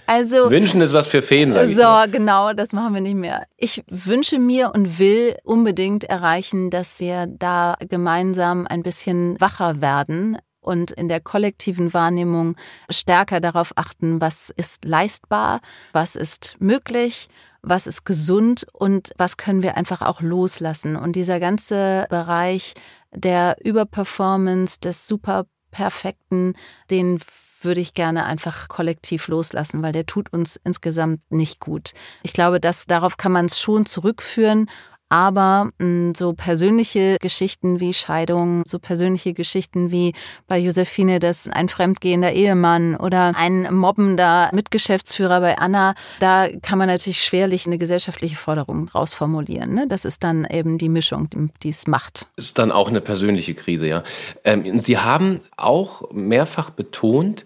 also. 0.06 0.50
Wünschen 0.50 0.80
ist 0.80 0.92
was 0.92 1.06
für 1.06 1.22
Feen, 1.22 1.50
sag 1.50 1.68
ich. 1.68 1.76
So, 1.76 1.82
mal. 1.82 2.08
genau, 2.08 2.52
das 2.52 2.72
machen 2.72 2.94
wir 2.94 3.00
nicht 3.00 3.16
mehr. 3.16 3.46
Ich 3.56 3.82
wünsche 3.88 4.38
mir 4.38 4.72
und 4.74 4.98
will 4.98 5.36
unbedingt 5.42 6.04
erreichen, 6.04 6.70
dass 6.70 7.00
wir 7.00 7.26
da 7.26 7.76
gemeinsam 7.80 8.66
ein 8.68 8.82
bisschen 8.82 9.40
wacher 9.40 9.80
werden 9.80 10.38
und 10.64 10.90
in 10.90 11.08
der 11.08 11.20
kollektiven 11.20 11.92
Wahrnehmung 11.94 12.56
stärker 12.90 13.40
darauf 13.40 13.72
achten, 13.76 14.20
was 14.20 14.50
ist 14.50 14.84
leistbar, 14.84 15.60
was 15.92 16.16
ist 16.16 16.56
möglich, 16.58 17.28
was 17.62 17.86
ist 17.86 18.04
gesund 18.04 18.66
und 18.72 19.10
was 19.16 19.36
können 19.36 19.62
wir 19.62 19.76
einfach 19.76 20.02
auch 20.02 20.20
loslassen. 20.20 20.96
Und 20.96 21.16
dieser 21.16 21.40
ganze 21.40 22.06
Bereich 22.10 22.74
der 23.12 23.56
Überperformance, 23.62 24.80
des 24.80 25.06
Superperfekten, 25.06 26.56
den 26.90 27.20
würde 27.64 27.80
ich 27.80 27.94
gerne 27.94 28.26
einfach 28.26 28.68
kollektiv 28.68 29.28
loslassen, 29.28 29.82
weil 29.82 29.92
der 29.92 30.06
tut 30.06 30.32
uns 30.32 30.60
insgesamt 30.64 31.20
nicht 31.30 31.60
gut. 31.60 31.92
Ich 32.22 32.34
glaube, 32.34 32.60
dass 32.60 32.84
darauf 32.84 33.16
kann 33.16 33.32
man 33.32 33.46
es 33.46 33.58
schon 33.58 33.86
zurückführen 33.86 34.68
aber 35.14 35.70
mh, 35.78 35.84
hm, 35.84 36.14
so 36.16 36.32
persönliche 36.32 37.18
Geschichten 37.20 37.78
wie 37.78 37.94
Scheidung, 37.94 38.64
so 38.66 38.80
persönliche 38.80 39.32
Geschichten 39.32 39.92
wie 39.92 40.12
bei 40.48 40.58
Josephine, 40.58 41.20
dass 41.20 41.48
ein 41.48 41.68
fremdgehender 41.68 42.32
Ehemann 42.32 42.96
oder 42.96 43.32
ein 43.36 43.72
mobbender 43.72 44.50
Mitgeschäftsführer 44.52 45.40
bei 45.40 45.56
Anna, 45.56 45.94
da 46.18 46.48
kann 46.62 46.78
man 46.78 46.88
natürlich 46.88 47.22
schwerlich 47.22 47.64
eine 47.66 47.78
gesellschaftliche 47.78 48.34
Forderung 48.34 48.88
rausformulieren. 48.88 49.72
Ne? 49.72 49.86
Das 49.88 50.04
ist 50.04 50.24
dann 50.24 50.48
eben 50.50 50.78
die 50.78 50.88
Mischung, 50.88 51.28
die 51.62 51.68
es 51.68 51.86
macht. 51.86 52.26
Ist 52.34 52.58
dann 52.58 52.72
auch 52.72 52.88
eine 52.88 53.00
persönliche 53.00 53.54
Krise, 53.54 53.86
ja. 53.86 54.02
Ähm, 54.42 54.80
Sie 54.80 54.98
haben 54.98 55.40
auch 55.56 56.10
mehrfach 56.12 56.70
betont, 56.70 57.44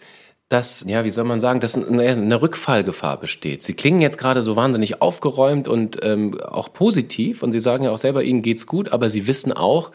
dass, 0.48 0.84
ja, 0.88 1.04
wie 1.04 1.10
soll 1.10 1.24
man 1.24 1.40
sagen, 1.40 1.60
dass 1.60 1.76
eine 1.76 2.42
Rückfallgefahr 2.42 3.20
besteht. 3.20 3.62
Sie 3.62 3.74
klingen 3.74 4.00
jetzt 4.00 4.16
gerade 4.16 4.40
so 4.40 4.56
wahnsinnig 4.56 5.02
aufgeräumt 5.02 5.68
und 5.68 5.98
ähm, 6.02 6.40
auch 6.40 6.72
positiv 6.72 7.42
und 7.42 7.52
Sie 7.52 7.60
sagen 7.60 7.84
ja 7.84 7.90
auch 7.90 7.98
selber, 7.98 8.22
Ihnen 8.22 8.42
geht's 8.42 8.66
gut, 8.66 8.90
aber 8.90 9.10
Sie 9.10 9.26
wissen 9.26 9.52
auch, 9.52 9.90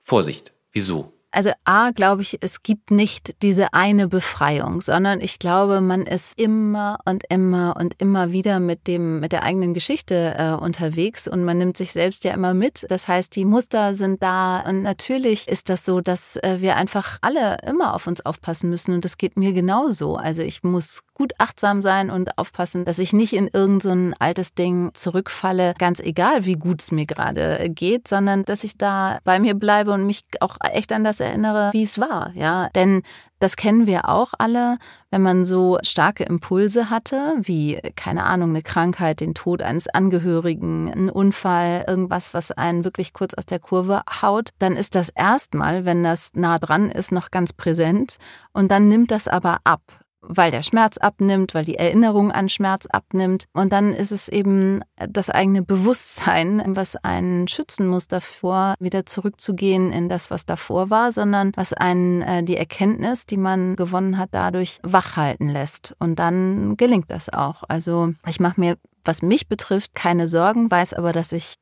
Vorsicht, 0.00 0.52
wieso? 0.72 1.12
Also 1.34 1.50
A, 1.64 1.92
glaube 1.92 2.20
ich, 2.20 2.38
es 2.42 2.62
gibt 2.62 2.90
nicht 2.90 3.42
diese 3.42 3.72
eine 3.72 4.06
Befreiung, 4.06 4.82
sondern 4.82 5.22
ich 5.22 5.38
glaube, 5.38 5.80
man 5.80 6.02
ist 6.02 6.38
immer 6.38 6.98
und 7.06 7.24
immer 7.30 7.74
und 7.78 7.94
immer 7.96 8.32
wieder 8.32 8.60
mit 8.60 8.86
dem, 8.86 9.20
mit 9.20 9.32
der 9.32 9.42
eigenen 9.42 9.72
Geschichte 9.72 10.34
äh, 10.36 10.52
unterwegs 10.52 11.26
und 11.26 11.42
man 11.44 11.56
nimmt 11.56 11.78
sich 11.78 11.92
selbst 11.92 12.24
ja 12.24 12.34
immer 12.34 12.52
mit. 12.52 12.84
Das 12.90 13.08
heißt, 13.08 13.34
die 13.34 13.46
Muster 13.46 13.94
sind 13.94 14.22
da 14.22 14.60
und 14.60 14.82
natürlich 14.82 15.48
ist 15.48 15.70
das 15.70 15.86
so, 15.86 16.02
dass 16.02 16.36
äh, 16.36 16.58
wir 16.60 16.76
einfach 16.76 17.16
alle 17.22 17.56
immer 17.66 17.94
auf 17.94 18.06
uns 18.06 18.24
aufpassen 18.26 18.68
müssen 18.68 18.92
und 18.92 19.06
das 19.06 19.16
geht 19.16 19.38
mir 19.38 19.54
genauso. 19.54 20.16
Also 20.16 20.42
ich 20.42 20.62
muss 20.62 21.00
gut 21.14 21.32
achtsam 21.38 21.80
sein 21.80 22.10
und 22.10 22.36
aufpassen, 22.36 22.84
dass 22.84 22.98
ich 22.98 23.14
nicht 23.14 23.32
in 23.32 23.48
irgendein 23.48 24.10
so 24.10 24.16
altes 24.18 24.52
Ding 24.52 24.90
zurückfalle, 24.92 25.72
ganz 25.78 25.98
egal, 25.98 26.44
wie 26.44 26.56
gut 26.56 26.82
es 26.82 26.92
mir 26.92 27.06
gerade 27.06 27.70
geht, 27.70 28.06
sondern 28.06 28.44
dass 28.44 28.64
ich 28.64 28.76
da 28.76 29.18
bei 29.24 29.38
mir 29.38 29.54
bleibe 29.54 29.92
und 29.92 30.04
mich 30.04 30.24
auch 30.40 30.58
echt 30.60 30.92
an 30.92 31.04
das 31.04 31.21
erinnere, 31.24 31.70
wie 31.72 31.82
es 31.82 31.98
war, 31.98 32.32
ja. 32.34 32.68
Denn 32.74 33.02
das 33.42 33.56
kennen 33.56 33.86
wir 33.86 34.08
auch 34.08 34.34
alle, 34.38 34.78
wenn 35.10 35.20
man 35.20 35.44
so 35.44 35.78
starke 35.82 36.22
Impulse 36.22 36.90
hatte, 36.90 37.34
wie, 37.40 37.80
keine 37.96 38.22
Ahnung, 38.24 38.50
eine 38.50 38.62
Krankheit, 38.62 39.18
den 39.18 39.34
Tod 39.34 39.62
eines 39.62 39.88
Angehörigen, 39.88 40.92
ein 40.92 41.10
Unfall, 41.10 41.84
irgendwas, 41.88 42.34
was 42.34 42.52
einen 42.52 42.84
wirklich 42.84 43.12
kurz 43.12 43.34
aus 43.34 43.46
der 43.46 43.58
Kurve 43.58 44.02
haut, 44.22 44.50
dann 44.60 44.76
ist 44.76 44.94
das 44.94 45.08
erstmal, 45.08 45.84
wenn 45.84 46.04
das 46.04 46.30
nah 46.34 46.60
dran 46.60 46.88
ist, 46.88 47.10
noch 47.10 47.32
ganz 47.32 47.52
präsent 47.52 48.18
und 48.52 48.70
dann 48.70 48.88
nimmt 48.88 49.10
das 49.10 49.26
aber 49.26 49.58
ab 49.64 50.01
weil 50.22 50.50
der 50.50 50.62
Schmerz 50.62 50.96
abnimmt, 50.98 51.54
weil 51.54 51.64
die 51.64 51.76
Erinnerung 51.76 52.30
an 52.32 52.48
Schmerz 52.48 52.86
abnimmt. 52.86 53.44
Und 53.52 53.72
dann 53.72 53.92
ist 53.92 54.12
es 54.12 54.28
eben 54.28 54.80
das 54.96 55.28
eigene 55.28 55.62
Bewusstsein, 55.62 56.62
was 56.66 56.96
einen 56.96 57.48
schützen 57.48 57.86
muss 57.86 58.08
davor, 58.08 58.74
wieder 58.78 59.04
zurückzugehen 59.04 59.92
in 59.92 60.08
das, 60.08 60.30
was 60.30 60.46
davor 60.46 60.90
war, 60.90 61.12
sondern 61.12 61.52
was 61.56 61.72
einen 61.72 62.22
äh, 62.22 62.42
die 62.42 62.56
Erkenntnis, 62.56 63.26
die 63.26 63.36
man 63.36 63.76
gewonnen 63.76 64.16
hat, 64.16 64.30
dadurch 64.32 64.78
wachhalten 64.82 65.48
lässt. 65.48 65.94
Und 65.98 66.18
dann 66.18 66.76
gelingt 66.76 67.10
das 67.10 67.28
auch. 67.28 67.64
Also 67.68 68.12
ich 68.28 68.40
mache 68.40 68.60
mir, 68.60 68.76
was 69.04 69.22
mich 69.22 69.48
betrifft, 69.48 69.94
keine 69.94 70.28
Sorgen, 70.28 70.70
weiß 70.70 70.94
aber, 70.94 71.12
dass 71.12 71.32
ich 71.32 71.56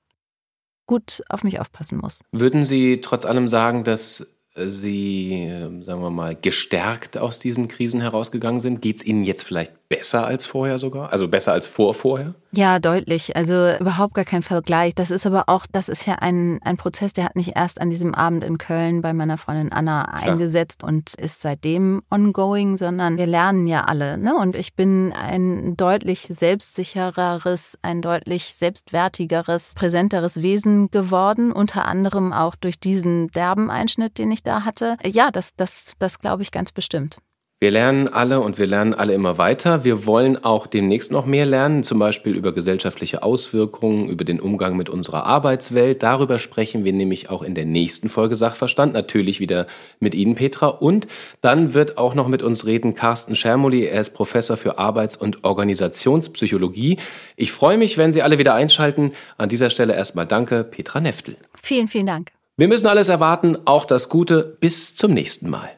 gut 0.87 1.23
auf 1.29 1.44
mich 1.44 1.61
aufpassen 1.61 1.99
muss. 1.99 2.20
Würden 2.33 2.66
Sie 2.66 3.01
trotz 3.01 3.25
allem 3.25 3.49
sagen, 3.49 3.85
dass 3.85 4.27
Sie, 4.54 5.48
sagen 5.82 6.02
wir 6.02 6.10
mal, 6.10 6.34
gestärkt 6.34 7.16
aus 7.18 7.38
diesen 7.38 7.68
Krisen 7.68 8.00
herausgegangen 8.00 8.60
sind? 8.60 8.82
Geht 8.82 8.96
es 8.96 9.04
Ihnen 9.04 9.24
jetzt 9.24 9.44
vielleicht 9.44 9.72
besser 9.90 10.24
als 10.24 10.46
vorher 10.46 10.79
sogar? 10.79 11.12
Also 11.12 11.29
besser 11.29 11.53
als 11.53 11.66
vor 11.66 11.92
vorher? 11.94 12.35
Ja, 12.53 12.79
deutlich. 12.79 13.37
Also 13.37 13.72
überhaupt 13.79 14.14
gar 14.14 14.24
kein 14.24 14.42
Vergleich. 14.42 14.94
Das 14.94 15.11
ist 15.11 15.26
aber 15.26 15.48
auch, 15.48 15.66
das 15.70 15.88
ist 15.88 16.07
ja 16.07 16.14
ein, 16.14 16.61
ein 16.62 16.76
Prozess, 16.76 17.12
der 17.12 17.24
hat 17.24 17.37
nicht 17.37 17.57
erst 17.57 17.81
an 17.81 17.90
diesem 17.90 18.14
Abend 18.14 18.44
in 18.44 18.57
Köln 18.57 19.03
bei 19.03 19.12
meiner 19.12 19.37
Freundin 19.37 19.72
Anna 19.72 20.03
eingesetzt 20.05 20.85
und 20.85 21.14
ist 21.14 21.40
seitdem 21.40 22.03
ongoing, 22.09 22.76
sondern 22.76 23.18
wir 23.18 23.26
lernen 23.26 23.66
ja 23.66 23.85
alle. 23.85 24.16
Ne? 24.16 24.37
Und 24.37 24.55
ich 24.55 24.74
bin 24.74 25.12
ein 25.12 25.76
deutlich 25.76 26.20
selbstsichereres, 26.20 27.76
ein 27.83 28.00
deutlich 28.00 28.55
selbstwertigeres, 28.55 29.72
präsenteres 29.74 30.40
Wesen 30.40 30.92
geworden, 30.92 31.50
unter 31.50 31.87
anderem 31.87 32.33
auch 32.33 32.55
durch 32.55 32.79
diesen 32.79 33.29
derben 33.33 33.70
Einschnitt, 33.70 34.18
den 34.18 34.31
ich 34.31 34.44
da 34.44 34.64
hatte. 34.64 34.96
Ja, 35.05 35.33
das, 35.33 35.57
das, 35.57 35.94
das 35.98 36.20
glaube 36.20 36.42
ich 36.42 36.53
ganz 36.53 36.70
bestimmt. 36.70 37.18
Wir 37.62 37.70
lernen 37.70 38.09
alle 38.09 38.40
und 38.40 38.59
wir 38.59 38.66
lernen 38.66 38.94
alle 38.94 39.12
immer 39.12 39.37
weiter. 39.37 39.85
Wir 39.85 40.07
wollen 40.07 40.42
auch 40.42 40.66
demnächst 40.66 41.12
noch 41.12 41.27
mehr 41.27 41.44
lernen, 41.44 41.85
zum 41.85 41.99
Beispiel 41.99 42.35
über 42.35 42.55
gesellschaftliche 42.55 43.23
Auswirkungen, 43.23 44.09
über 44.09 44.25
den 44.25 44.40
Umgang 44.40 44.79
mit 44.79 44.88
unserer 44.88 45.25
Arbeitswelt. 45.25 46.03
Darüber 46.03 46.38
sprechen 46.38 46.87
wir 46.87 46.94
nämlich 46.94 47.29
auch 47.29 47.42
in 47.42 47.55
der 47.55 47.66
nächsten 47.66 48.09
Folge 48.09 48.35
Sachverstand, 48.35 48.94
natürlich 48.94 49.40
wieder 49.40 49.66
mit 49.99 50.14
Ihnen, 50.14 50.37
Petra. 50.37 50.68
Und 50.68 51.07
dann 51.42 51.75
wird 51.75 51.99
auch 51.99 52.14
noch 52.14 52.29
mit 52.29 52.42
uns 52.42 52.64
reden 52.64 52.94
Carsten 52.94 53.37
Schermoli. 53.37 53.85
Er 53.85 54.01
ist 54.01 54.14
Professor 54.14 54.57
für 54.57 54.79
Arbeits- 54.79 55.16
und 55.16 55.44
Organisationspsychologie. 55.44 56.96
Ich 57.37 57.53
freue 57.53 57.77
mich, 57.77 57.99
wenn 57.99 58.14
Sie 58.14 58.23
alle 58.23 58.38
wieder 58.38 58.55
einschalten. 58.55 59.12
An 59.37 59.51
dieser 59.51 59.68
Stelle 59.68 59.94
erstmal 59.94 60.27
danke, 60.27 60.64
Petra 60.64 61.01
Neftel. 61.01 61.37
Vielen, 61.62 61.88
vielen 61.88 62.07
Dank. 62.07 62.31
Wir 62.57 62.68
müssen 62.68 62.87
alles 62.87 63.11
erwarten, 63.11 63.59
auch 63.66 63.85
das 63.85 64.09
Gute. 64.09 64.57
Bis 64.61 64.96
zum 64.96 65.12
nächsten 65.12 65.51
Mal. 65.51 65.68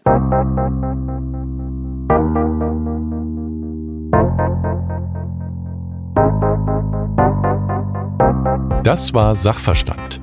Das 8.82 9.14
war 9.14 9.36
Sachverstand, 9.36 10.20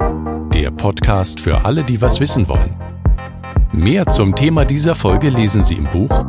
der 0.53 0.69
Podcast 0.71 1.39
für 1.39 1.63
alle, 1.63 1.81
die 1.85 2.01
was 2.01 2.19
wissen 2.19 2.49
wollen. 2.49 2.75
Mehr 3.71 4.05
zum 4.07 4.35
Thema 4.35 4.65
dieser 4.65 4.95
Folge 4.95 5.29
lesen 5.29 5.63
Sie 5.63 5.75
im 5.75 5.85
Buch 5.85 6.25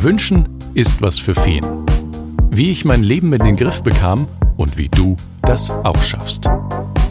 Wünschen 0.00 0.48
ist 0.74 1.02
was 1.02 1.18
für 1.18 1.34
Feen. 1.34 1.66
Wie 2.50 2.70
ich 2.70 2.84
mein 2.84 3.02
Leben 3.02 3.32
in 3.32 3.42
den 3.42 3.56
Griff 3.56 3.82
bekam 3.82 4.28
und 4.56 4.78
wie 4.78 4.90
du 4.90 5.16
das 5.42 5.70
auch 5.70 6.00
schaffst. 6.00 6.48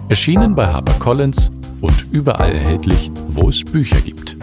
Erschienen 0.08 0.56
bei 0.56 0.68
HarperCollins 0.68 1.52
und 1.82 2.06
überall 2.14 2.54
erhältlich, 2.54 3.12
wo 3.28 3.50
es 3.50 3.66
Bücher 3.66 4.00
gibt. 4.00 4.38